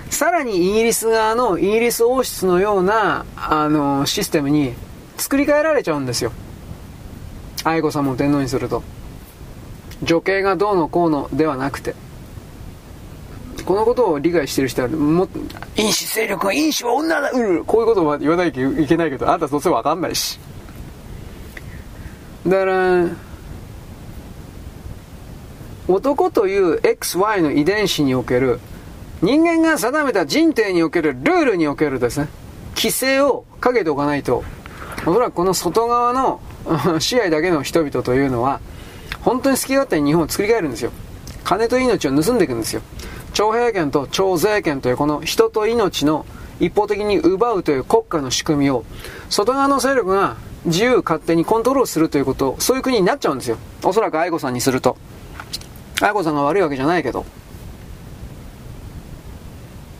[0.09, 4.73] さらにイギリス側のイギリス王室のような、あの、システムに
[5.17, 6.31] 作り変えられちゃうんですよ。
[7.63, 8.83] 愛子様を天皇にすると。
[10.03, 11.95] 女系がどうのこうのではなくて。
[13.67, 15.27] このことを理解してる人は、も
[15.75, 20.39] 因子勢力は因子は女だうるこういうことは言わなきゃいけないけど、あんたどうせわかんないし。
[22.47, 23.09] だから、
[25.89, 28.61] 男という XY の遺伝子における
[29.21, 32.29] 人間が定めた人定におけるルールにおけるですね、
[32.73, 34.45] 規制をかけておかないと、
[35.05, 36.39] おそらくこの外側の
[37.01, 38.61] 支配だけの人々というのは、
[39.23, 40.91] 本当に好き勝手に日本を作り変えるんですよ。
[41.43, 42.81] 金と命を盗んでいくんですよ。
[43.33, 46.25] 徴兵権と徴税権というこの人と命の
[46.59, 48.83] 一方的に奪うという国家の仕組みを、
[49.29, 53.57] 外側の勢力が自由勝手にコントロールするということ、そういう国になっちゃうんですよ。
[53.83, 54.97] おそらく愛子さんにすると。
[56.01, 57.25] 愛子さんが悪いわけじゃないけど。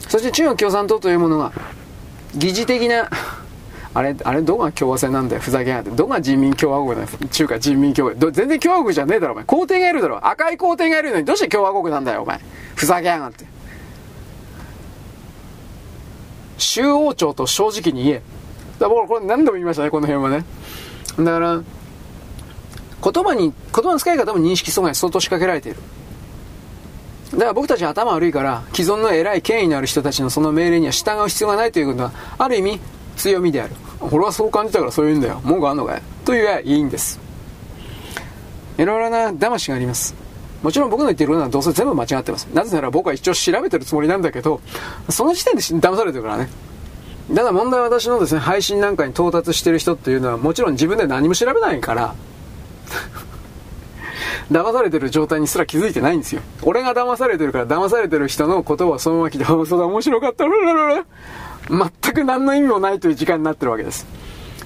[0.07, 1.51] そして中国共産党というものが、
[2.35, 3.09] 疑似的な、
[3.97, 5.89] あれ、あれ、どこが共和制なんだよ、ふざけやがって。
[5.89, 8.31] どこが人民共和国だよ、中華人民共和国。
[8.31, 9.45] 全然共和国じゃねえだろ、お前。
[9.45, 10.27] 皇帝がいるだろ。
[10.27, 12.39] 赤い皇帝がいるのに、どうして共和国なんだよ、お前。
[12.75, 13.45] ふざけやがって。
[16.59, 18.21] 州王朝と正直に言え。
[18.77, 20.45] だからこれ何度も言いましたね、この辺はね。
[21.17, 21.61] だから、
[23.03, 25.79] 言葉に、言葉の使い方も認識阻害相当仕掛けられている。
[27.31, 32.79] だから僕たち頭悪いから、既存の偉い権威のある人たちのその命令には従う必要がないということは、ある意味、
[33.17, 33.73] 強みである。
[33.99, 35.41] 俺はそう感じたからそう言うんだよ。
[35.43, 36.01] 文句あんのかい？
[36.25, 37.19] と言えばいいんです。
[38.77, 40.15] いろいろな騙しがあります。
[40.61, 42.45] もちろん僕の言ってることはどうせ全部間違ってます。
[42.53, 44.61] なぜなら僕は一応調べてるつもりなんだけど、
[45.09, 46.49] その時点で騙されてるからね。
[47.33, 52.15] ただ問題は私のですね、配信なんかに到達してる人っていうのはもちろん自分で何も調べないから
[54.49, 56.41] 騙されてる状態にすら気づいてないんですよ。
[56.61, 60.45] 俺が騙されてるから騙されてる人の言葉をそのまま聞いて、そうだ、面白かった、
[61.69, 64.05] 全く何の意味もないという時間になってるわけです。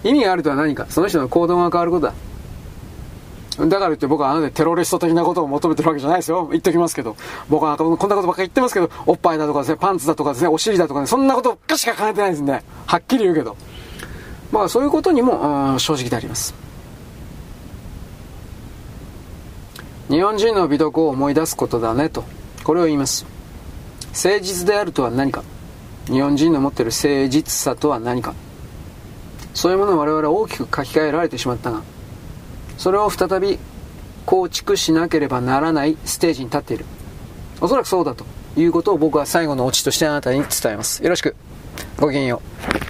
[0.03, 2.13] 意味があるとは何かその人の行動が変わることだ。
[3.59, 6.47] だから言って僕はあのテロリスト的なことを求めてるわけじゃないですよ。
[6.51, 7.15] 言っときますけど。
[7.49, 12.63] 僕はこんなことばっかり言ってますけど、おっぱいだとかですね、パンツだとかですね、お尻だとかね、そんなことかしか考えてないですね。
[12.85, 13.57] はっきり言うけど。
[14.51, 16.55] まあそういうことにも、正直であります。
[20.09, 22.23] 日本人の美徳を思い出すことだねと。
[22.63, 23.25] これを言います。
[24.13, 25.43] 誠実であるとは何か
[26.05, 28.33] 日本人の持っている誠実さとは何か。
[29.53, 31.81] そういうものを我々は大きく書き換えられてしまったが
[32.77, 33.59] それを再び
[34.25, 36.85] 構築しなければならないステージに立っている。
[37.59, 38.25] おそらくそうだと
[38.55, 41.03] いうことを僕は最後のオチとしてあなたに伝えます。
[41.03, 41.35] よろしく。
[41.97, 42.41] ごきげんよ
[42.77, 42.80] う。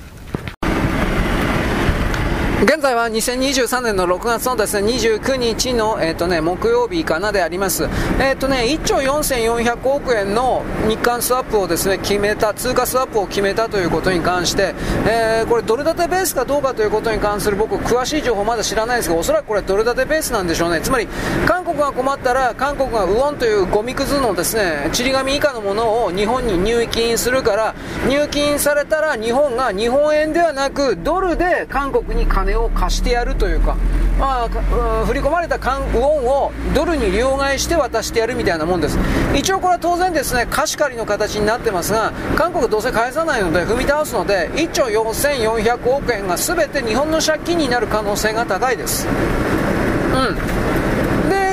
[2.64, 7.86] 現在は2023年の6月のですね、29日の、え、ー、とね、木曜日かなであります。
[8.20, 14.76] え、ー、とね、1兆4400億円の日韓スワップをですね、決めた、通貨スワップを決めたということに関して、
[15.08, 20.82] えー、これドル建てベースかどうかということに関する僕、詳しい情報まだ知らないですが、おそらくこれドル建てベースなんでしょうね。
[20.82, 21.08] つまり、
[21.48, 27.74] 韓国が困ったら、韓国がウォンというゴミくずのですね、ちり紙以下のものを日本に入金するから、
[28.08, 33.76] 入金されたら日本が日本円ではなく、ドルで韓国に金を貸してやるというか、
[34.20, 38.98] まあ、振り込まれたウォンをドルに両替して渡してやるみたいなもんです。
[39.36, 49.08] 一応これは当然ですね貸し借りの形になってますが韓国どうせ返さないので踏み倒すので1兆4400億円が全て日本の借金になる可能性が高いです。
[49.08, 50.71] うん。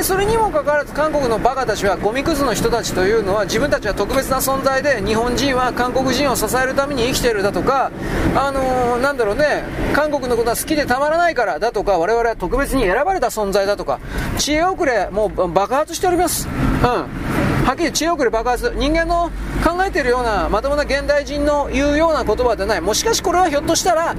[0.02, 7.90] それにもかかわらず韓国のバカたちはゴミクズの人たちというのは自分たちは特別な存在で日本人は韓国人を支えるために生きているだとか、
[8.34, 14.00] あのー、なんだろうね、韓国のことは好きでたまらないからだとか、我々は特別に選ばれた存在だとか、
[14.38, 16.48] 知恵遅れ、もう爆発しております。
[16.48, 17.47] うん。
[17.68, 19.30] はっきり知恵遅れ爆発人間の
[19.62, 22.80] 考えているようなまともな現代人の言うような言葉ではない。
[22.80, 24.16] もしかしこれはひょっとしたら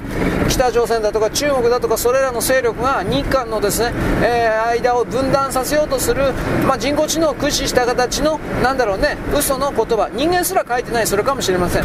[0.48, 3.92] 北朝鮮だとか中国だとかそれらの勢力が日韓のですね、
[4.22, 6.32] えー、間を分断させようとする、
[6.64, 10.08] まあ、人工知能を駆使した形のなんだろうね嘘の言葉。
[10.14, 11.84] 人間すら書いてないそれかもしれません。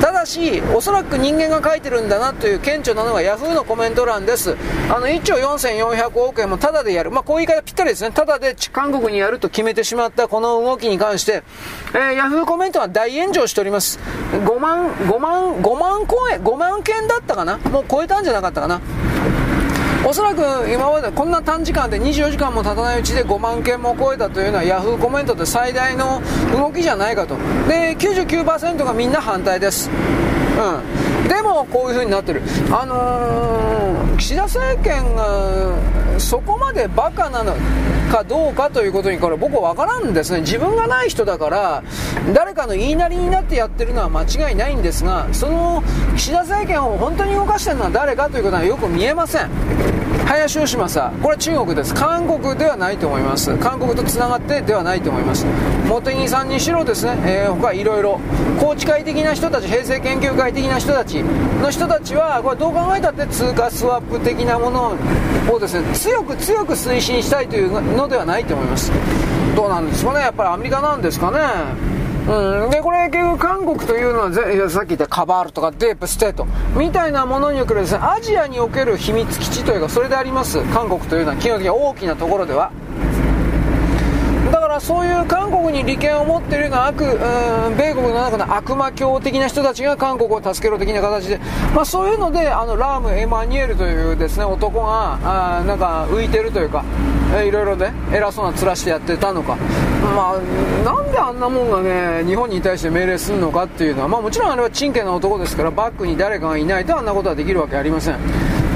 [0.00, 4.56] ただしおそらく人間が書いてるんだなという顕著なのがヤフーのコメント欄です。
[4.88, 7.10] あの1兆4400億円もタダでやる。
[7.10, 8.12] まあこういう言い方ぴったりですね。
[8.12, 11.42] タダで韓国にやると決めてしまったこの動きに関して、
[11.94, 13.98] えー、ヤフーコメントは大炎上しております。
[14.32, 17.58] 5万5万5万公演5万件だったかな？
[17.58, 18.80] もう超えたんじゃなかったかな？
[20.06, 20.40] おそらく
[20.70, 26.22] 今までこんな短時間で24時間も経たないうちで5万件も超えたというのはヤフーコメントで最大の
[26.52, 27.36] 動きじゃないかと。
[27.68, 29.90] で99%がみんな反対です。
[29.90, 31.28] うん。
[31.28, 32.42] でもこういう風になってる。
[32.72, 33.89] あのー、
[34.20, 35.80] 岸田政権が
[36.18, 37.54] そこまでバカなの
[38.12, 40.40] かどうかということにこれ僕は分からんですね。
[40.40, 41.82] 自分がない人だから
[42.34, 45.82] 誰かの言いなりになってやってるのは間違いないんですがその
[46.16, 49.48] 岸田政権を本当に動かしてるのは誰かということはよく見えません。
[50.26, 51.12] 林芳正。
[51.22, 51.94] これは中国です。
[51.94, 53.56] 韓国ではないと思います。
[53.56, 55.44] 韓国とつながってではないと思います。
[55.90, 58.20] 茂木さんにしろですね、えー、他いろいろ。
[58.60, 64.96] 宏池会的な人たち平成研究会的な人たちの人たちはこれどう考えたって通貨スワップ的なもの
[65.50, 68.92] をですね強く強く推進したいというのではないと思います。
[69.56, 70.20] どうなんですかね。
[70.20, 71.38] やっぱりアメリカなんですかね。
[72.28, 76.46] うん、でこれ結局韓国というのはさっき言ったカバールとかディープステート。
[76.76, 80.62] みたいなものにおけるですねアジアにおける秘密基地というかそれであります。
[80.66, 82.70] 韓国というのは基本的に大きなところでは。
[84.70, 91.38] からそういう韓国に利権を持っているような悪、うん、米国の中の悪魔教的な人たちが韓国を助けろ的な形で、
[91.74, 96.84] まあ、そういうのであのラーム・エマニュエルというですね男があなんか浮いてるというか、
[97.34, 108.18] え、いろいろね偉そうな面してやってたのか、まあ、なんであんなもんがね日本に対して命令するのかっていうのは、まあ、もちろんあれは陳家な男ですからバックに誰かがいないとあんなことはできるわけありません。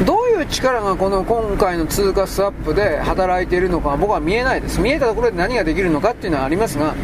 [0.04, 4.80] どういう力がこの今回の通貨スワップで働いているのか僕は見えないです。
[4.80, 6.94] 見えたところで何ができるのかっていうのはありますが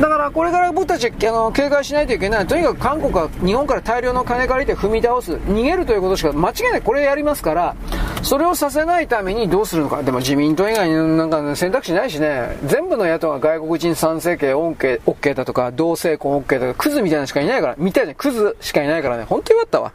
[0.00, 6.82] だからこれから僕たちあの警戒しないといけないとにかく韓国は日本から大量の金借りて踏み倒す逃げるということしか間違いない。
[6.82, 7.76] これやりますから
[8.22, 10.02] それをさせないためにどうするのか。
[10.02, 12.56] でも自民党以外になんか、選択肢ないしね。
[12.66, 19.24] 全部の野党が外国人参政権 OK, OK だとか同性婚 OK だとかクズみたいなしかいないからみたいなクズしかいないからね。
[19.24, 19.92] 本当によかったわ。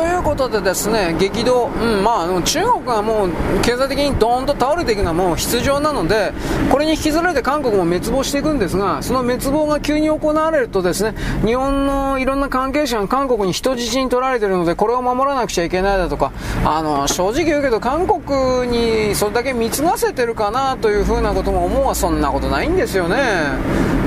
[0.00, 3.30] ということでですね、激動、うん、まあ、中国がもう
[3.62, 6.32] 経済的にドーンと倒れていくのはもう必要なので、
[6.70, 16.32] これに引きずられて韓国も滅亡していくんですが、その滅亡が急に行われるとですね、日本のいろんな関係者が韓国に人質に取られているので、これを守らなくちゃいけないだとか、
[16.64, 23.18] あの、正直言うけど、韓国にそれだけ貢がせてるかなというふうなことも思うはそんなことないんですよね。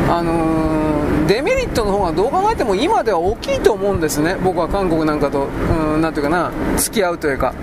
[0.09, 4.35] あのー、デメリットの方がどう考えても今では大きいと思うんですね。
[4.43, 7.53] 僕は韓国なんかと、うん、なんていうかな、付き合うというか。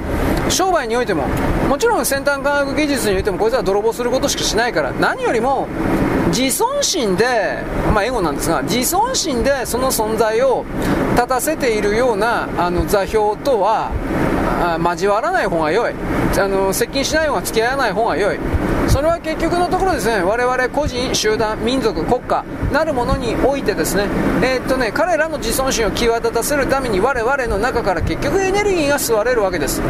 [0.51, 1.25] 商売においても、
[1.69, 5.69] もちろん先端科学技術においてもこいつは泥棒することしかしないから、何よりも、
[6.29, 7.59] 自尊心で、
[7.93, 10.65] まあ、エゴなんですが、自尊心でその存在を
[11.15, 13.91] 立たせているようなあの座標とは、
[14.85, 15.95] 交わらない方が良い。
[16.39, 18.39] あの接近しない方が付き合わない方が良い。
[18.89, 24.07] それは結局のところですね我々個人集団民族国家なるものにおいてですね。
[24.43, 29.81] えー、っとね彼らの自尊心を際立たせるために我々の中から結局エネルギーが吸われるわけです。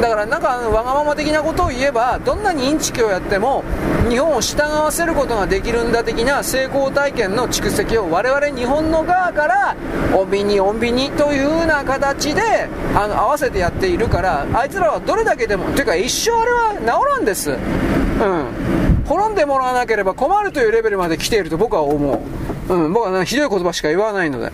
[0.00, 3.62] だからなんかわがまま的なことを言えばどんなにインチキをやっても
[4.08, 9.76] 日本を従わせることができるんだ的な成功体験の蓄積を我々日本の側から
[10.12, 22.22] 穏便に穏便にというような形であの合わせてやっているからあいつらはどれだけでもというか一生あれは治らんですうん滅んでもらわなければ困るというレベルまで来ていると僕は思
[22.68, 24.52] う、うん、僕は、ひどい言葉しか言わないので。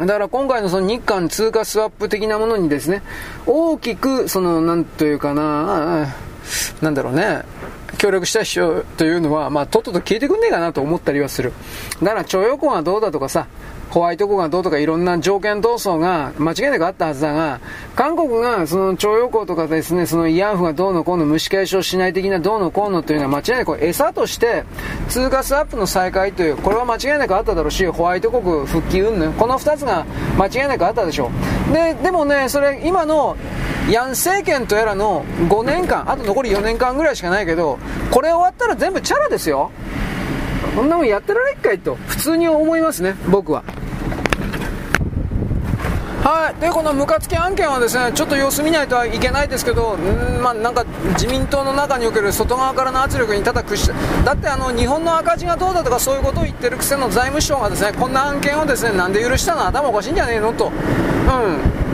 [0.00, 3.02] だから今回のその日韓通貨スワップ的なものにですね、
[3.46, 6.14] 大きく、その、なんというかな、
[6.82, 7.42] なんだろうね、
[7.96, 11.54] 協力した人というのは、まあ、とっとと消えてくんねえかなと思ったりはする。
[12.02, 13.46] だから、徴用工がどうだとかさ、
[13.90, 17.60] ホワイト国がどうとかいろんな条件闘争が間違いなくあったはずだが、
[17.94, 24.64] 韓国がその徴用工とかですね、その慰安婦がどうのこうの虫解消しない的などうのこうのというのは間違いなく餌として
[25.08, 30.04] 通貨スワップの再開という、これは間違いなくあっただろうし、ホワイト国復帰云々、この2つが
[30.36, 31.30] 間違いなくあったでしょ
[31.70, 31.72] う。
[31.72, 33.36] で、でもね、それ今の
[33.90, 37.78] ヤン政権とやらの5年間、あと残り4年間ぐらいしかないけど、
[38.10, 39.70] これ終わったら全部チャラですよ。
[40.76, 43.64] こんなもんやってられっかいと、普通に思いますね、僕は。
[46.22, 53.90] はい、でこのムカつき案件はですねちょっと様子見ないとはいけないですけど、んまあ、なんか自民党の中における外側からの圧力にただ屈し
[54.24, 59.68] だってあの日本の赤字がどうだとかそういうことを言ってるくせの財務省がですねこんな案件をですねなんで許したの？
[59.68, 60.52] 頭おかしいんじゃねえの？
[60.52, 60.72] と、うん。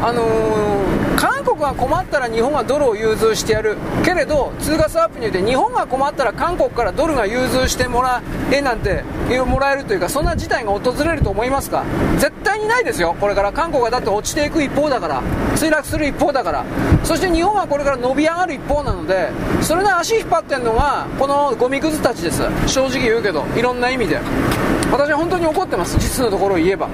[0.05, 3.77] あのー、韓国が困ったら日本がドルを融通してやる。
[4.05, 9.05] けれど通貨スワップによって日本が困ったら韓国からドルが融通してもらえなんて
[9.47, 11.85] もらえるというかそんな事態が訪れると思いますか？
[12.19, 13.15] 絶対にないですよ。
[13.21, 15.23] これから韓国がだって落ちていく一方だから
[15.55, 16.65] 墜落する一方だから。
[17.05, 19.31] そして日本はこれから伸び上がる一方なので
[19.61, 22.43] それで足引っ張ってるのがこのゴミくずたちです。
[22.67, 24.21] 正直言うけどいろんな意味で。
[24.93, 25.99] 私は本当に怒ってます。
[25.99, 26.87] 実のところを言えば。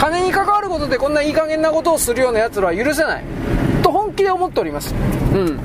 [0.00, 3.24] 金に関わることでこんないい加減なことをするようなや奴らは許せない
[3.82, 4.94] と本気で思っております。
[5.34, 5.58] うん。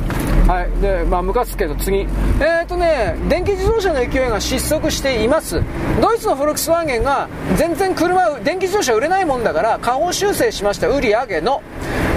[0.50, 0.82] はい。
[0.82, 2.00] でまあムカつくけど次。
[2.00, 5.62] えっ、ー、とね電気自動車の勢いが失速しています。
[6.02, 10.88] ドイツのフォルクスワーゲンが全然車電気自動車売れないもんだから下方修正しました。
[10.88, 11.62] 売り上げの。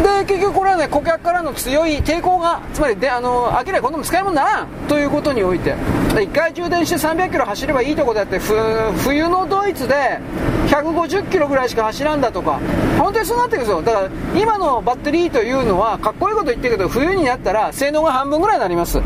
[0.03, 4.69] で結局これはね顧客からの強い抵抗がつまりであの明らかにこんなも使い物にならん。
[4.89, 5.75] ということにおいて。
[6.13, 10.21] 1回充電して300キロ走ればいいとこであって冬のドイツで
[10.69, 12.61] 150キロぐらいしか走らんだとか。
[12.99, 13.83] 本当にそうなってるんですよ。
[13.83, 19.01] だから今のバッテリーというのはかっこいいこと言ってるけど冬になったら性能が半分ぐらいになります。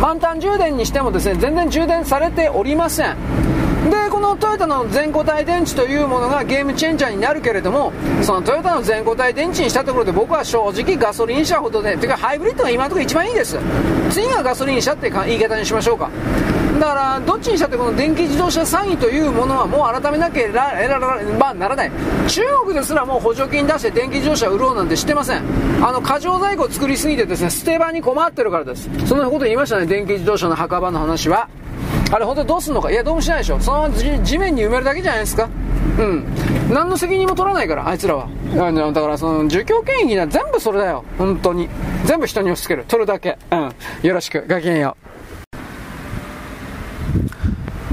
[0.00, 3.16] 満タン充電にしてもですね全然充電されておりません。
[3.88, 13.56] でこのトヨタの全固体電池というものがゲームチェンジャーになるけれどもそのトヨタの全固体電池にしたところで僕は正直ガソリン車ほどでてかハイブリッドが今のところ一番いいです。
[14.10, 16.10] 次がガソリン車って言い方にしましょうか。
[16.80, 21.90] だからどっちにしたってこの電気自動車詐欺というものはもう改めなければならない。
[22.28, 25.42] 中国ですらもう補助金出して電気自動車売ろうなんて知ってません。
[25.82, 28.90] あの過剰在庫を作りすぎてですね捨て場に困ってるからです。
[29.06, 31.48] そんなこと言いましたね電気自動車の墓場の話は。
[32.12, 32.90] あれ本当どうすんのか。
[32.90, 33.58] いやどうもしないでしょ。
[33.60, 35.48] そのまま地面に埋めるだけじゃないですか。
[35.98, 36.24] うん。
[36.70, 38.28] 何の責任も取らないからあいつらは。
[38.54, 41.04] だからその儒教権益は全部それだよ。
[41.18, 41.68] 本当に。
[42.04, 42.84] 全部人に押し付ける。
[42.86, 43.38] 取るだけ。
[43.50, 43.74] うん。
[44.02, 44.44] よろしく。
[44.48, 45.06] ごきげんよう。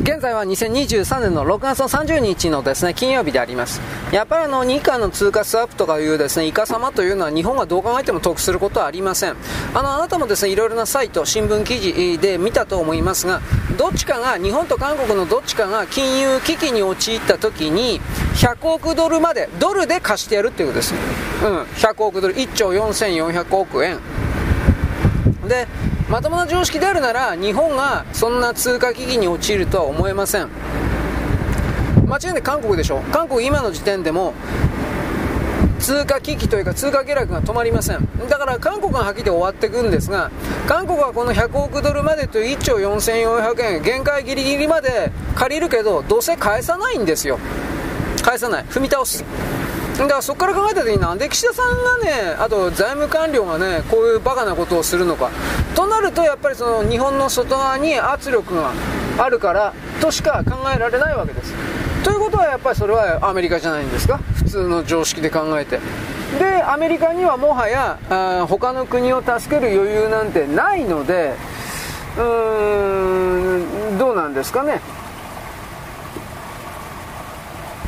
[0.03, 3.79] 現在は2023年の6月の30日のですね金曜日であります。
[4.11, 9.35] やっぱりあの日韓の通貨スワップとかいうですねイカ様というのは日本がどう考えても得することはありません。
[9.73, 13.39] あのあなたもですねいろいろなサイト、新聞記事で見たと思いますが、
[13.77, 18.01] どっちかが日本と韓国のどっちかが金融危機に陥った時に
[18.35, 20.93] 100億ドルまでドルで貸してやるっていうことです。
[21.45, 24.01] うん、100億ドル1兆4400億円。
[25.47, 25.65] で
[26.13, 30.49] まともな常識であるなら日本がそんな通貨危機に陥るとは思えません。
[32.07, 34.35] 間違いなく韓国でしょ韓国今の時点でも
[35.79, 38.07] 通貨危機というか通貨下落が止まりません。
[38.29, 40.29] だから韓国がはっきり終わっていくんですが
[40.67, 47.39] 韓国はこの100億ドルまでという1兆4400円限界ギリギリまで借りるけどどうせ返さないんですよ。
[48.21, 48.65] 返さない。
[48.65, 49.25] 踏み倒す。
[49.97, 51.65] だからそこから考えた時になんで岸田さん
[52.01, 55.29] がねあと財務官僚がねこういうバカなことをするのか。
[55.75, 58.71] となるとやっぱりその日本の外側に圧力が
[59.19, 61.53] あるからとしか考えられないわけです。
[62.03, 64.17] ということはやっぱりそれはアメリカじゃないんですか？
[64.35, 65.79] 普通の常識で考えて。
[66.39, 71.35] でアメリカにはもはやあ他の国を助ける余裕なんてないので
[72.17, 74.81] うーんどうなんですかね。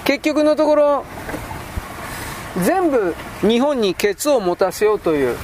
[0.03, 1.05] 結局のところ
[2.63, 5.35] 全部日本にケツを持たせようという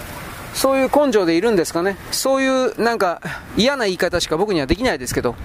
[0.53, 1.97] そういう根性でいるんですかね。
[2.11, 3.21] そういうなんか
[3.57, 5.35] 嫌な言い方しか僕にはできないですけど。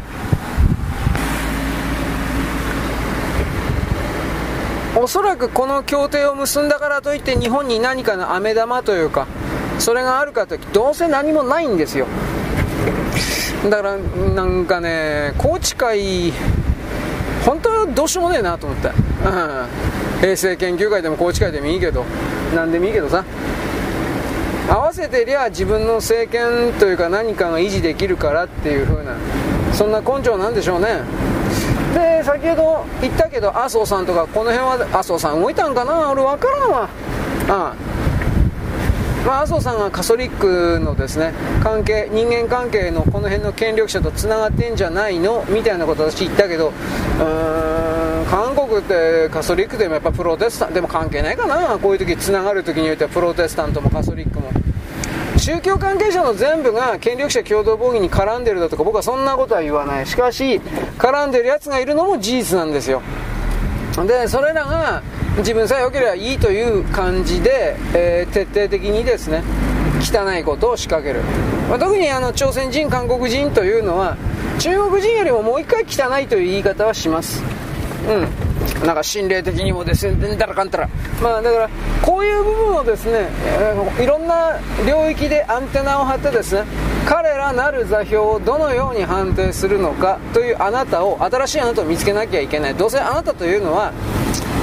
[4.99, 9.27] おそらくこの協定を結んだからといって日本に何かの飴玉というか
[9.79, 12.07] それがあるかとどうせ何もないんですよ。
[13.69, 16.33] だからなんかね宏池会
[17.95, 18.95] どうしようもねえなと思って、うん、
[20.21, 22.05] 平成研究会でも宏池会でもいいけど。
[22.55, 23.25] 何でもいいけどさ。
[24.69, 29.17] 合わせてりゃ自分の政権というか何かが維持できるからっていう風な。
[29.73, 31.03] そんな根性なんでしょうね。
[31.95, 36.11] で先ほど言ったけど麻生さんとかこの辺は麻生さん動いたんかな？
[36.11, 36.89] 俺分からんわ。
[37.49, 37.75] ああ
[39.27, 45.45] まあ、麻生さんがカソリックのですね関係人間関係のこの辺の権力者とつながってんじゃないの？
[45.49, 51.79] みたいなこと私言ったけどうーん韓国ってカソリックでもやっぱプロテスタントでも関係ないかな。
[51.79, 54.51] こういう時つながる時においてはプロテスタントもカソリックも。
[55.37, 60.07] 宗教関係者の全部が権力者共同防御に絡んでるだとか僕はそんなことは言わない。
[60.07, 60.61] しかし
[60.99, 63.03] 絡んでるやつがいるのも事実なんですよ。
[64.05, 65.03] でそれらが
[65.39, 69.43] 自分さえ良ければいいという感じで、えー、徹底的にですね
[70.01, 71.25] 汚いことを仕掛ける、
[71.69, 74.17] まあ、特にあの朝鮮人韓国人というのは
[74.59, 77.43] 中国人よりももう一回汚いという言い方はします。
[78.09, 78.29] うん。
[78.85, 80.89] なんか心霊的にもですねだらかんたら。
[81.23, 81.71] まあだから
[82.03, 83.29] こういう部分をですね、
[83.99, 86.65] え、いろんな領域でアンテナを張ってですね
[87.07, 92.75] 彼らなる座標をどのように判定するのかというあなたを新しいあなたを見つけなきゃいけない。
[92.75, 93.93] どうせあなたというのは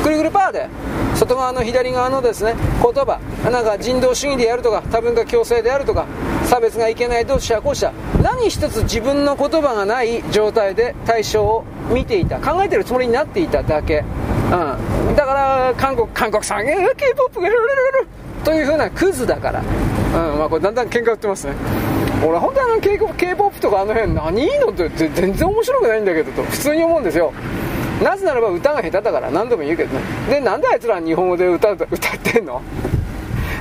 [0.04, 0.68] ぐるぐるパーで
[1.16, 6.06] 外側の左側のですね言葉なんか人道主義であるとか多文化共生であるとか
[6.46, 17.68] 差別がいけないどうしたこうした何一つ自分の言葉がない状態で対象を見ていた考えてるつもりになっていただけ、うん、だから韓国韓国産 K-POP がルルル
[18.02, 18.08] ル
[18.44, 21.54] というふうなクズだから、うんまあ、これだんだん喧嘩売ってますね
[22.26, 27.34] 俺本当にあの K-POP とかあの辺何いいのって全然面白くないんだけどと普通に思うんですよ
[28.04, 30.02] なぜならば歌が下手だから何度も言うけどね。
[30.30, 31.90] でなんであいつら日本語で歌歌っ
[32.22, 32.62] てんの？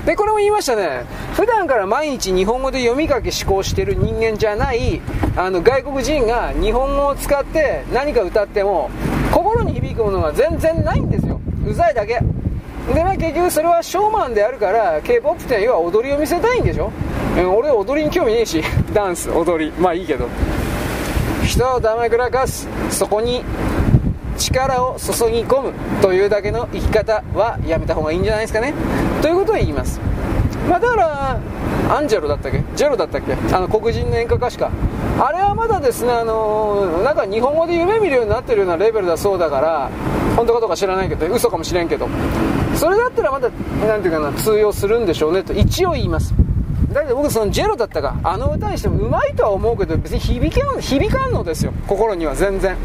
[0.04, 1.04] でこれも言いましたね。
[1.34, 5.00] 普段から毎日日本語で読み書き思考してる人間じゃない
[5.36, 8.90] あの外国人が日本語を使って何か歌っても
[9.32, 11.40] 心に響くものが全然ないんですよ。
[11.64, 12.20] うざいだけ。
[12.92, 16.90] でまあ結局それはショーマンであるから k p o p って要は踊りを見せたいんでしょ、
[17.36, 18.60] うん、俺踊りに興味ねえし
[18.92, 19.70] ダンス踊り。
[19.78, 20.26] まあいいけど。
[21.46, 22.66] 人をだまくらかす。
[22.90, 23.44] そこに
[24.52, 28.74] 力を注ぎ込むというだけの生き方はやめた方がいいんじゃないですかね。
[29.22, 29.98] ということを言います。
[30.68, 31.40] まあ、だから
[31.90, 32.62] アンジェロだったっけ？
[32.76, 33.32] ジェロだったっけ？
[33.54, 34.70] あの黒人の演歌歌手か。
[35.20, 39.90] あれはまだですねあのなんか日本語で夢見るようになってるようなレベルだそうだから
[40.36, 42.08] 本当かどうか知らないけど嘘かもしれんけど。
[42.76, 43.50] それだったらまだ
[43.86, 46.34] 何ていうかな通用するんでしょうねと一応言います。
[46.92, 51.72] だけど僕そのジェロだったかあの歌にしてもうまいとは思うけど別に響かん響かんのですよ。
[51.88, 52.76] 心には全然。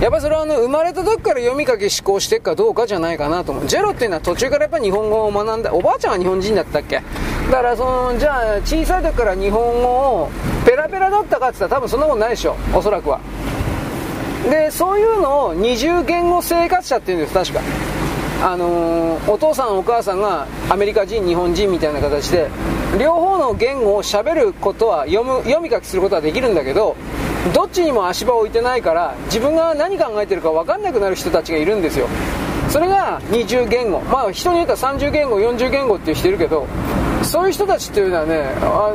[0.00, 3.66] やっぱそれはあの生まれた時から読み書き思考していくかどうかじゃないかなと思う。
[3.66, 6.96] ジェロっていうのは途中からやっぱ日本語を学んだおばあちゃんは日本人だったっけ？
[6.96, 7.02] だ
[7.50, 10.30] からそのじゃあ小さい時から日本語を
[10.66, 13.20] ペラペラだったかって言ったら多分そんなことないでしょおそらくは。
[14.50, 17.60] でそういうのを二重言語生活者っていうんです確か。
[18.42, 22.50] あのー、お父さんお母さんがアメリカ人日本人みたいな形で
[23.00, 26.94] 両方の言語を喋ることは読む読み書きすることはできるんだけど
[27.52, 32.08] どっちにも足場を置いてないから自分が何考えてるか分かんなくなる人たちがいるんですよ。
[32.70, 34.00] それが二重言語。
[34.00, 36.66] まあ人によっては30言語40言語っていう人いるけど
[37.22, 38.90] そういう人たちっていうのはねあ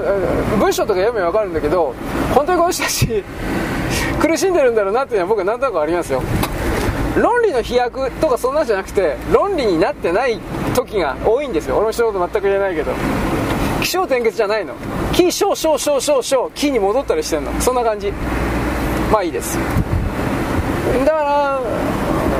[0.59, 1.93] 文章とか読めば分かるんだけど
[2.33, 3.23] 本当にこの人たち
[4.19, 6.21] 苦しんでるんだろうなっていうのは僕は何となくありますよ。
[7.17, 10.39] 論理の飛躍とかそんなんじゃなくて論理になってない
[10.75, 11.75] 時が多いんですよ。
[11.75, 12.91] 俺も一言全く言えないけど。
[13.81, 14.73] 気象転結じゃないの。
[15.13, 17.51] 気象小小小小気に戻ったりしてんの。
[17.59, 18.11] そんな感じ。
[19.11, 19.57] まあいいです。
[21.05, 21.59] だから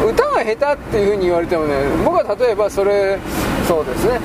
[0.06, 3.20] 歌が下手っていうふうに言われてもね僕は例えばそれ
[3.68, 4.20] そうですね。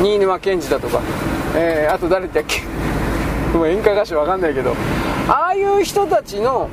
[0.00, 1.00] 新沼謙治だとか、
[1.54, 2.62] えー、あと誰だっけ。
[3.54, 4.74] もう演歌歌手わかんないけど。
[5.28, 6.68] ああいう人たちの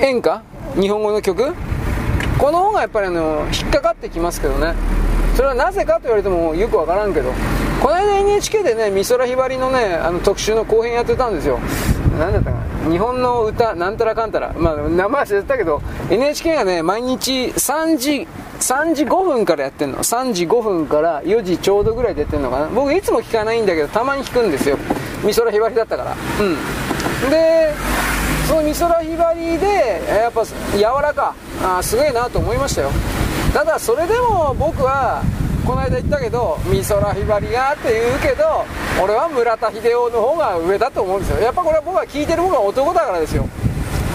[0.00, 0.42] 演歌？
[0.80, 1.52] 日本語の曲？
[2.38, 4.74] この方がやっぱりあの引っかかってきますけどね。
[5.34, 7.32] それはなぜかと言われてもよくわからんけど。
[7.82, 11.58] この間 NHK でね美空ひばりのねあの特集の後編やってたんですよ。
[12.18, 12.90] 何だったかな。
[12.90, 14.52] 日本の歌なんたらかんたら。
[14.52, 18.28] まあ名前忘れてたけど NHK がね毎日3時
[18.58, 19.98] 3時5分からやってんの。
[19.98, 22.68] 3時5分から4時ちょうどぐらいでやってんのかな。
[22.68, 24.76] 僕いつも聞かないんだけどたまに聞くんですよ。
[25.26, 26.16] 美空ひばりだったから。
[26.40, 27.30] うん。
[27.30, 27.72] で
[28.46, 31.34] その美空ひばりでやっぱ柔らか。
[31.62, 32.90] あすげえなと思いましたよ。
[33.54, 35.22] ただそれでも僕は
[35.70, 38.64] この間言ったけど美空ひばりがって言うけど
[39.00, 41.38] 俺は村田秀夫の方が上だと思うんですよ。
[41.38, 43.48] やっぱこれは僕は聞いてる方が男だからですよ。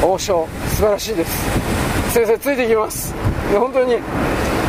[0.03, 2.11] 王将素晴らしいです。
[2.11, 3.13] 先生ついてきます。
[3.49, 3.95] で本当に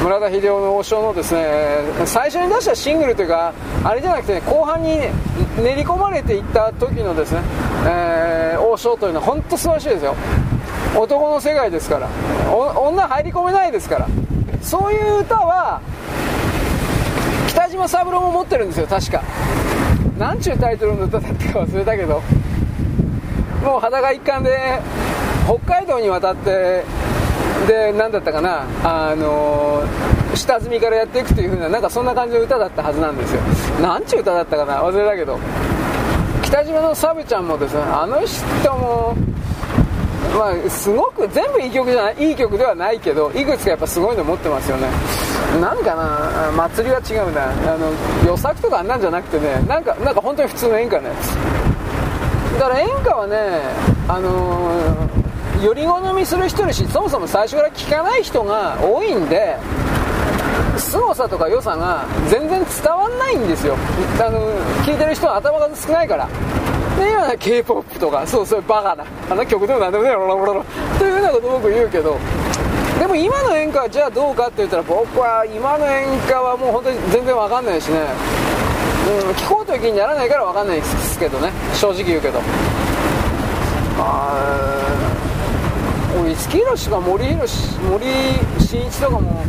[0.00, 5.00] 村田秀夫の王将のですね最初に出したシングルというかあれじゃなくて、ね、後半に、
[5.60, 7.40] 練り込まれていった時のですね、
[7.84, 10.14] えー、王将というのは本当素晴らしいですよ。
[10.96, 12.08] 男の世界ですから。
[12.78, 14.06] 女入り込めないですから。
[14.62, 15.80] そういう歌は
[17.76, 19.22] 島三郎も持ってるんですよ確か。
[20.18, 22.22] なんちゅうタイトルの歌だったか忘れたけど。
[23.62, 24.80] もう裸一貫で
[25.44, 26.84] 北海道に渡って
[27.66, 29.82] で何だったかなあの、
[30.34, 33.40] 下積みからやっていくという風ななんかそんな感じの歌だったはずなんですよ。
[33.82, 35.38] なんちゅう歌だったかな忘れたけど。
[36.42, 39.16] 北島のサブちゃんもですねあの人も
[40.38, 44.86] まあ、すごく全部いい曲じゃないいい曲ではないけどいくつかやっぱすごいの持ってますよね。
[45.60, 47.48] なんかな祭りは違うな。
[47.72, 47.92] あの
[48.26, 51.28] 予作とかあんなんじゃなくてねなんかなんか本当に普通の演歌のやつ
[52.58, 53.36] だから演歌はね
[54.08, 59.56] あのー、より好みする人いるしそもそも最初から聴かない人が多いんで
[60.78, 63.76] 凄さとか良さが全然伝わんないんですよ。
[64.20, 64.40] あの
[64.84, 66.28] 聞いてる人は頭数少ないから。
[66.96, 70.64] で今ね k p o p とかそうそうバカなあの曲でも何でもねロロロロ
[70.98, 72.16] というようなこと僕言うけど
[73.06, 78.00] でも今の演歌はじゃあどうかって言ったら僕は今の演歌はもう本当に全然わかんないしね、
[79.22, 81.52] うん、聞こうという気にならないからわかんないですけどね。
[81.72, 82.40] 正直言うけど。
[84.00, 84.34] あ
[86.20, 88.04] 俺五木ひろしとか森ひろし森
[88.58, 89.44] 進一とかも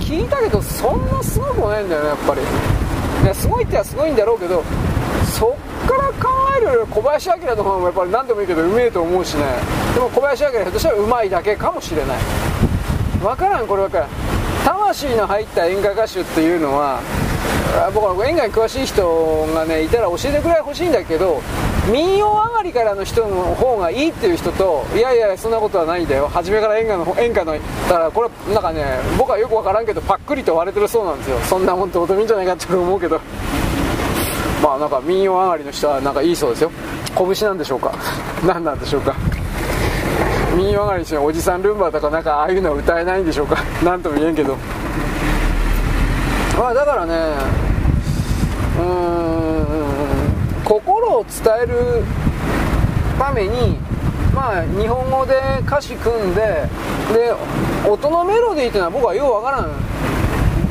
[0.00, 2.40] 聞いたけどそんなすごくもないんだよねやっぱり。
[2.40, 4.64] いやすごいってはすごいんだろうけど
[5.36, 5.54] そ
[5.84, 9.44] っから考えるより小林明とかもやっぱり何でもいいけどうめえと思うしね。
[9.92, 12.75] でも小林明ひょっとしたらうまいだけかもしれない。
[13.20, 14.08] 分からんこれ分からん。
[14.64, 17.00] 魂の入った演歌歌手っていうのは
[17.94, 21.40] 僕は演歌に詳しい人がねいたら教えてくれほしいんだけど
[21.92, 26.28] 民謡上がりからの人の方がいいっていう人といやいやそんなことはないんだよ。
[26.28, 28.84] 初めから演歌の演歌のだからこれなんかね
[29.16, 31.38] 僕はよく分からんけどパックリと割れてるそうなんですよ。
[31.40, 33.20] そんなもんどうでもいいんじゃないかって思うけど。
[34.62, 36.70] まあなんか民謡上がりの人はなんかいいそうですよ。
[37.14, 37.94] 拳なんでしょうか。
[38.44, 39.14] 何なんでしょうか。
[40.56, 43.56] 民謡上がりにしておじさんルンバとかなんかああいうのは歌えないんでしょうか？
[43.84, 44.56] 何とも言えんけど。
[46.58, 47.12] まあだからね
[48.78, 49.66] うーん
[50.64, 52.02] 心を伝える
[53.18, 53.78] ために
[54.34, 55.34] まあ日本語で
[55.66, 56.40] 歌詞組んで
[57.12, 57.34] で
[57.88, 59.70] 音のメロディーっていうのは僕はようわからん。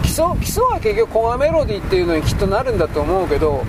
[0.01, 3.63] 基礎基礎は結局コマメロディーっていうのにきっとなるんだと思うけど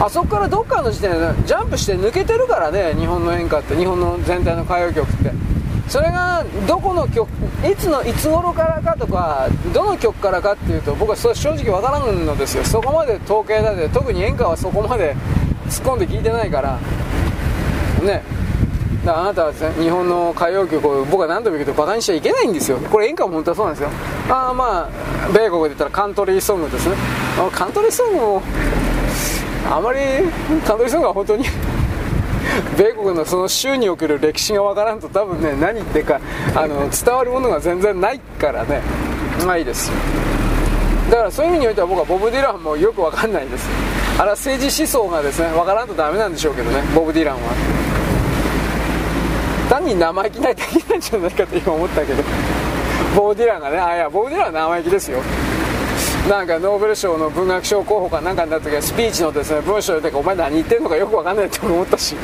[0.00, 5.49] あそこからどっかの時点でジャンプして抜けてるからね日本の演歌って日本の全体の歌謡曲って。
[5.90, 7.28] それがどこの曲
[7.68, 12.64] いつのいつ頃からかとかどの曲からかっていうと僕はそ正直わからんのですよ。
[12.64, 15.16] そこまで統計だって特に演歌はそこまで
[15.66, 16.78] 突っ込んで聞いてないから。
[18.04, 18.22] ね。
[19.04, 22.78] だからあなたは日本の歌謡曲を僕は何度も言うけどバカにしちゃいけないんですよ。
[22.78, 23.90] これ演歌も本当はそうなんですよ。
[24.28, 26.94] ああまあ米国で言ったらカントリーソングですね。
[27.52, 28.42] カントリーソングも
[29.68, 29.98] あまり
[30.64, 31.46] カントリーソングは本当に
[32.76, 36.20] 米国のその州における歴史がわからんと多分ね何言ってか
[36.54, 38.80] あの伝わるものが全然ないからね。
[39.46, 39.90] ないです。
[41.10, 43.68] だからそういう意味においては僕はボブ・ディランもよくわかんないです。
[44.18, 47.40] あれは政治思想がですねわからんとダメなんでしょうけどねボブ・ディランは。
[49.68, 52.22] 単に生意気ないだけなんじゃないかと今思ったけど。
[53.16, 55.18] ボブ・ディランがねあいやボブ・ディランは生意気ですよ。
[56.28, 62.14] なんかノーベル賞の文学賞候補かなんかになった時はスピーチのですね文章でお前何言ってんのかよくわかんないって思ったし。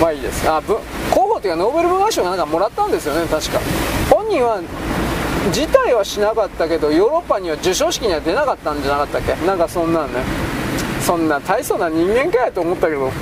[0.00, 0.48] まあいいです。
[0.48, 0.80] あ候
[1.20, 3.60] 補っていうかノーベル文学賞がなんかもらったんですよね確か。
[4.10, 4.60] 本人は
[5.52, 9.46] 辞退はしなかったけどヨーロッパには授賞式には出なかったんじゃなかったっけ？
[9.46, 10.20] なんかそんなんね。
[11.02, 13.12] そんな大層な人間かやと思ったけど。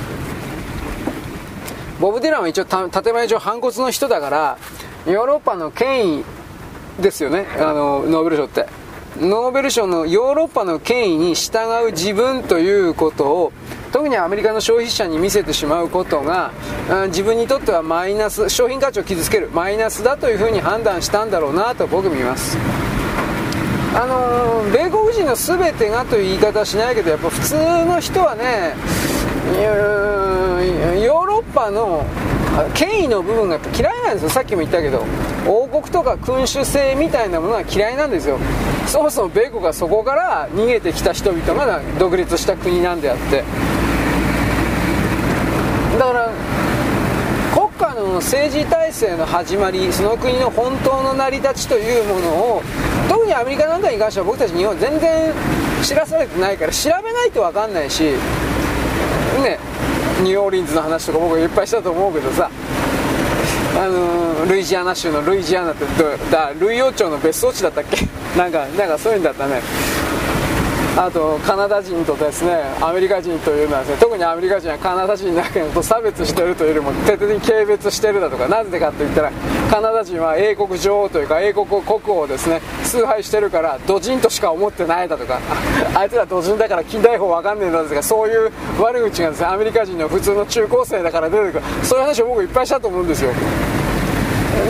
[1.99, 4.57] ボブ・ディランは一応建前上反骨の人だから
[5.05, 6.23] ヨーロッパの権威
[7.01, 8.78] ですよねあのノーベル賞って。
[9.21, 13.51] ノーベル賞のヨーロッパの権威に従う自分ということを
[13.91, 16.53] 特にアメリカの消費者に見せてしまうことが
[17.07, 22.57] 自分にとってはマイナス商品価値を傷つけるマイナスだというふうに判断したんだろうなと僕見ます。
[23.95, 27.55] あのー、米国人の全てがという言い方はしないけどやっぱ普通
[27.85, 28.75] の人はね
[31.03, 32.05] ヨーロッパの
[32.73, 34.29] 権威の部分がやっぱ嫌いなんですよ。
[34.29, 35.03] さっきも言ったけど
[35.47, 38.37] 王国とか君主制みたいなものは嫌いなんですよ。
[38.87, 43.43] そもそも米国はそこから逃げてきた人々が独立した国なんであって。
[45.97, 46.29] だから
[47.53, 52.61] 国家の政治体制の始まりその国の本当の成り立ちというものを
[53.09, 55.33] 特にアメリカなんかに関しては僕たち日本全然
[55.83, 58.03] 知らされてないから調べないと分かんないし。
[59.43, 59.59] ね。
[60.21, 62.49] ニューオーリンズの話とか僕いっぱいしたと思うけどさ。
[63.77, 65.85] あのルイジアナ州のルイジアナって
[66.31, 67.97] だルイ王朝の別荘地だったっけ？
[68.37, 69.61] なんかなんかそういうんだったね。
[70.99, 79.31] あとカナダ人とですねアメリカ人というのはですね特にアメリカ人はカナダ人だけと差別してるというよりも徹底的に軽蔑してるだとかなぜかと言ったら
[79.71, 85.39] カナダ人は英国女王というか英国国王をですね崇拝してるからドジンとしか思ってないだとか
[85.95, 91.63] あいつらドジンだから近代法わかんねえんだとかそういう悪口がですねアメリカ人の普通の中高生だから出てくる。
[91.83, 93.31] そういう話を僕いっぱいしたと思うんですよ。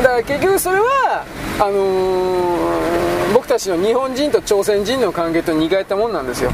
[0.04, 1.26] だから結局それは
[1.60, 2.49] あのー、
[3.50, 6.52] たちの日本人と朝鮮人の関係と似通ったもんなんですよ。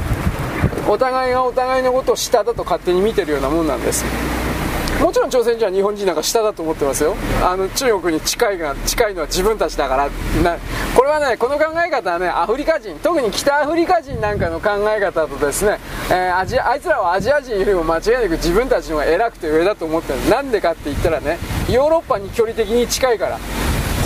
[0.88, 4.04] お互いがお互いのことを下だと勝手に見てるようなもんなんです。
[5.02, 7.14] もちろん朝鮮人は日本人なんか下だと思ってますよ。
[7.44, 10.08] あの中国に近いが近いのは自分たちだから
[10.42, 10.56] な
[10.96, 15.78] これはねこの考え方はねアフリカ人特に北アフリカ人なんかの考え方とですね、
[16.08, 20.30] えー、アジあいつらはアジア人よりも間違いなく自分たちの方が偉くて上だと思ってる。
[20.30, 21.36] なんでかって言ったらね
[21.68, 23.38] ヨーロッパに距離的に近いから。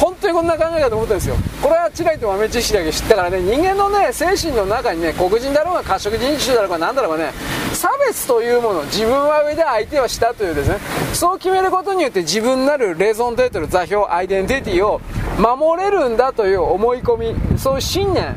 [0.01, 1.37] 本当にこんな考え方思ったんですよ。
[1.63, 3.41] これは違いと豆知識だけ知ったからね。
[3.41, 7.33] 人間のね精神の中にね黒人だろうが褐色人種だろうが何だろうがね
[7.75, 10.79] 差別というもの自分は上で相手は下というですね。
[11.13, 15.03] そう決めることによって自分なるレゾンテートル座標アイデンティティを
[15.39, 18.35] 守れるんだという思い込みそういう信念。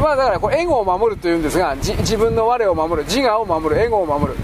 [0.00, 4.38] まあだからこれエゴを守るというんですが自分の我を守る自我を守るエゴを守る。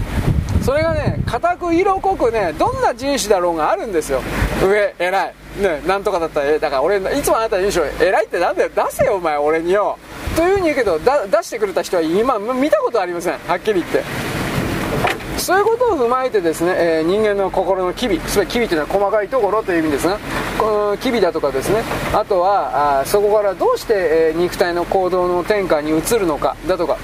[0.61, 4.21] それがね固く色濃くねどんな人種だろうがあるんですよ。
[4.63, 5.33] 上偉い。
[5.61, 8.69] ねなんとかだったらえだから俺いつもあなたに言うでしょ偉いってなんだよ。
[8.69, 9.97] 出せよお前俺によ。
[10.35, 13.37] というふうに言うけど出してくれた人は今見たことありません。
[13.39, 14.03] はっきり言って。
[15.37, 20.19] そういうことを踏まえてですね、えー、人間の心の機微つまり機微というのは細かいところという意味ですが
[20.59, 21.81] この機微だとかですね。
[22.13, 26.97] あとはあそこからどうして、えー、肉体の行動の転換に移るのかだとか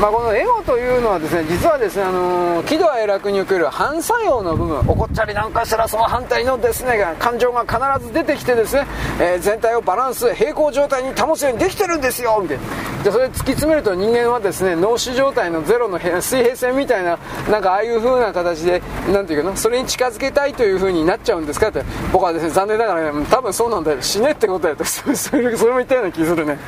[0.00, 8.86] まあ、このエゴというのはですね実はですね、あのー、喜怒哀楽における反作用の部分怒ったりなんかしたらその反対のですね感情が必ず出てきてですね、
[9.18, 12.64] えー、全体をバランス平行状態に保つようにできてるんですよみたいな。
[13.04, 17.18] でそれ突き詰めると人間はですね脳死状態のゼロの水平線みたいな
[17.50, 21.82] なんかああいう風な形でなんていうかなそれに近づけたいという風になっちゃうんですかって
[22.12, 26.58] 僕はですね残念ながらね多分そうなんだよ死ねってことだよと それそれも言ったような気するね。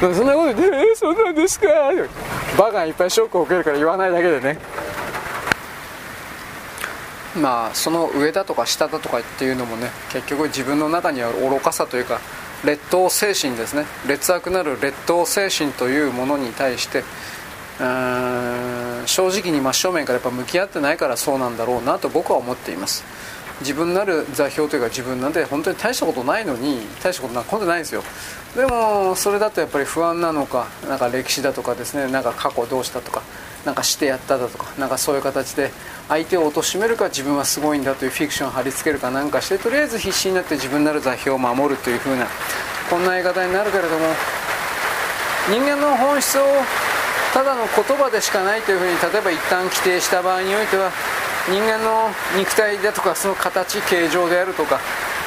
[0.00, 1.66] そんなことで、えー、そうなんですか？
[2.56, 4.58] バカがいっぱいショックを受けるから言わないだけでね。
[7.36, 12.20] まあその上だとか下だとかっていうのもね結局自分の中にある愚かさというか
[12.64, 13.84] 劣等精神ですね。
[14.06, 17.04] 劣悪なる劣等精神というものに対して
[17.78, 23.04] 正直に真正面からやっぱ向き合ってないからそうなんだろうなと僕は思っています。
[23.60, 28.02] 自分なる座標というか自分なんて本当に大したことないのに大したことなんか本当ないんですよ。
[28.56, 33.22] でもそれだとやっぱり不安なのかなんか歴史だとかですねなんか過去どうしたとか
[33.64, 35.70] なんかしてやっただとかなんかそういう形で
[36.08, 42.26] 相手を貶めるか自分はすごいんだというフィクションを貼り付けるかなんかしてとりあえず必死になって自分なる座標を守るという風な
[42.88, 44.06] こんな言い方になるけれども
[45.50, 46.42] 人間の本質を
[47.34, 50.90] ただの言葉でしかないというふうに例えば一旦規定した場合においては
[51.50, 54.80] 人間の肉体だとかその形形状であるとか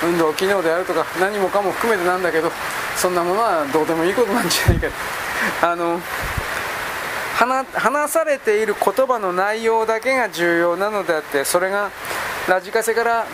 [0.03, 2.51] 運動機能であるとか何もかも含めてなんだけど
[2.95, 4.87] そんなものはどうでもいいことなんじゃないか。
[5.61, 5.99] あの
[7.73, 11.89] 話されている言葉の内容だけが重要なのであってそれが
[12.47, 13.25] ラジカセから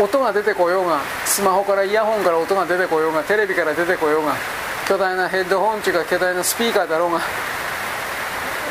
[0.00, 4.34] 音が出てこようがスマホからイヤホンから音が出てこようがテレビから出てこようが
[4.88, 7.20] 巨大なヘッドホンというか巨大なスピーカーだろうが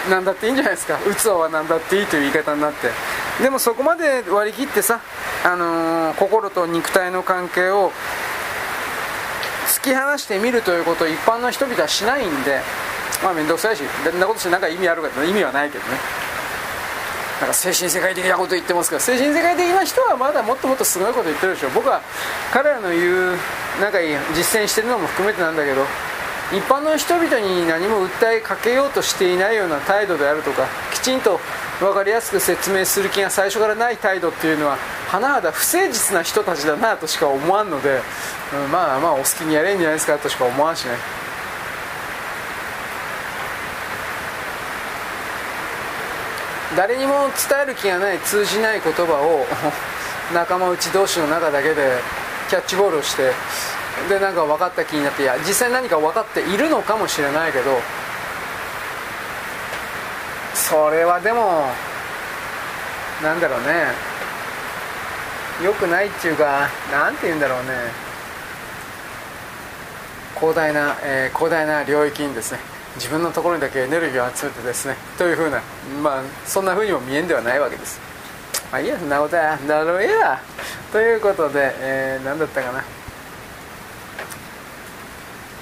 [0.10, 0.98] 何だっていいんじゃないですか。
[0.98, 2.90] 器は何だっていいという言い方になって。
[3.42, 5.00] でもそこまで割り切ってさ、
[5.44, 7.92] あのー、心と肉体の関係を
[9.68, 12.60] 突き放してみるということを一般の人々はしないんで
[13.24, 15.98] まあ面倒くさいしそんなことして何か意味あるかって意味はないけどね。
[17.42, 21.70] なんか精神世界的なこと言ってますから精神世界的な人はまだもっともっとすごいこと言ってるでしょ。
[21.72, 22.02] 僕は
[22.54, 23.38] 彼らの言う
[23.82, 23.98] なんか
[24.36, 25.82] 実践してるのも含めてなんだけど
[26.54, 31.40] 一般の人々に何も訴えかけようとしていないような態度であるとかきちんと
[31.80, 34.78] 分かりやすく説明する気が最初からない態度っていうのは
[35.10, 38.02] 甚だ不誠実な人たちだなとしか思わんので、
[38.66, 40.92] うん、まあまあお好きにやれんじゃないですかとしか思わんしね。
[46.78, 49.46] 誰にも伝える気がない通じない言葉を
[50.34, 52.02] 仲間内同士の中だけで
[52.50, 53.32] キャッチボールをして
[54.10, 57.80] でなんか分かった気になっていや実際何か分かっているのかもしれないけど
[60.54, 61.68] それはでも
[63.22, 64.14] なんだろうね。
[65.64, 67.70] よくないっていうか何て言うんだろうね。
[70.36, 72.60] 広大な、えー、広大な領域にですね
[72.96, 75.62] 自分のところにだけエネルギーを集めてですねというふうな
[76.02, 78.00] まあそんなふうにも見えんではないわけです。
[78.72, 80.42] まあいいやそんなことやだろうや。
[80.92, 82.84] ということで、えー、何だったかな。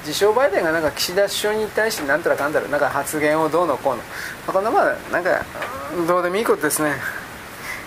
[0.01, 4.03] 自称バイデンがなんか岸田首相に対してなんたらかんだらなんか発言をどうのこうの、ま
[4.47, 5.45] あ、こんなまあなんか
[6.07, 6.93] どうでもいいことですね。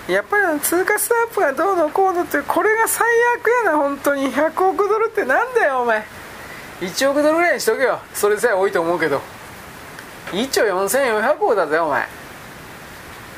[0.08, 3.06] やっぱり通貨スワップがどうのこうのってこれが最
[3.38, 4.26] 悪やな本当に。
[4.32, 6.04] 100億ドルってなんだよお前。
[6.80, 8.00] 1億ドルぐらいにしとけよ。
[8.12, 9.20] それさえ多いと思うけど。
[10.32, 12.02] 1兆4400億だぜお前。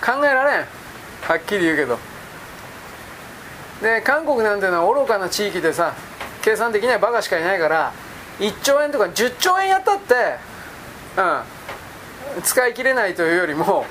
[0.05, 0.67] 考えられん。
[1.23, 1.99] はっきり言うけど。
[3.83, 5.95] で韓国なんてのは愚かな地域でさ
[6.43, 7.93] 計算できないバカしかいないから
[8.39, 10.15] 1兆円とか10兆円やったって、
[12.37, 13.87] うん、使い切れないというよりも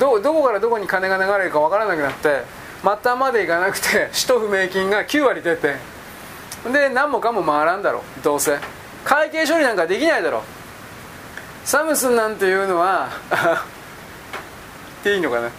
[0.00, 2.42] どどこからどこに金が流れるか分からなくなって
[2.82, 5.76] 末端までいかなくて 使途不明金が9割出て
[6.72, 8.58] で何もかも回らんだろどうせ。
[9.04, 10.42] 会計処理なんかできないだろ
[11.64, 13.08] サムスンなんていうのは
[15.00, 15.50] っていいのかな。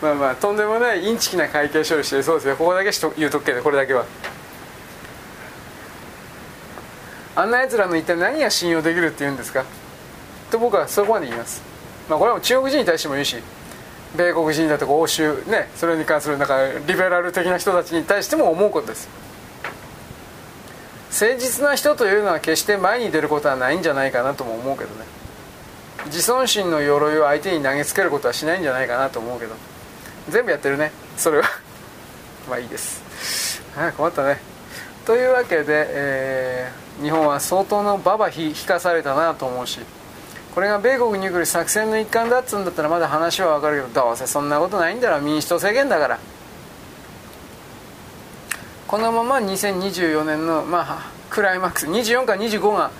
[0.00, 2.56] まあまあとんでもないインチキな会計処理してそうですよ。
[2.56, 4.04] ここだけしと言うとくけどこれだけは。
[7.38, 9.64] あんなやつらの一体何が信用できるって言うんですか？
[10.50, 11.62] と僕はそこまで言います。
[12.08, 13.36] まあこれはも中国人に対しても言うし
[14.16, 19.08] 米国人だとか欧州ねそれに関するなんかリベラル的な人たちに対しても思うことです。
[21.12, 25.04] 誠実な人というのは決して前に出ることはないんじゃないかなとも思うけどね。
[26.06, 29.54] 自尊心の鎧を相手に投げつけることはしないんじゃないかなと思うけど。
[30.28, 30.90] 全部やってるね。
[31.16, 31.44] それは。
[32.50, 33.62] まあいいです。
[33.78, 34.40] あ困ったね。
[35.06, 39.80] というわけで、えー、日本は相当のババ引かされたなと思うし
[40.54, 46.18] これが米国に来る作戦の一環だっつうんだったらまだ話は分かるけどどうせそんなことないんだろ民主党政権だから。
[48.88, 52.90] このまま2024年の、まあ、クライマックス24か25が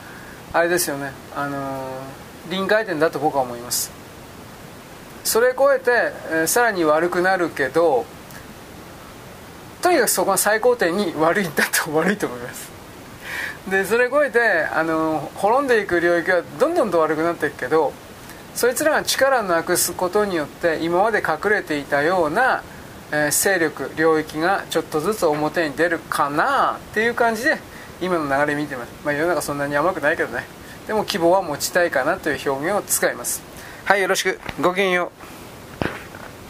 [0.53, 3.91] あれですよね、あのー、臨界点だと僕は思います。
[5.25, 5.91] それ超えて、
[6.31, 8.05] えー、さらに悪くなるけど
[9.81, 12.68] とにかくそこが最高点に悪いんだと悪いと思います。
[13.71, 14.41] でそれ超えて
[14.73, 17.93] あの滅んでいく領域はどんどんと悪くなっていくけど
[18.55, 22.63] そいつらが力をなくすことによって今まで隠れていたような、
[23.13, 27.59] えー、勢力領域がちょっとずつ表に出るかなっていう感じで
[28.01, 30.45] 今の流れ見てます、まあ、世の中そんなに甘くないけどね。
[30.87, 33.43] でも希望は持ちたいかなという表現を使います。
[33.85, 34.41] はいよろしく。
[34.61, 35.38] ごきげんよう。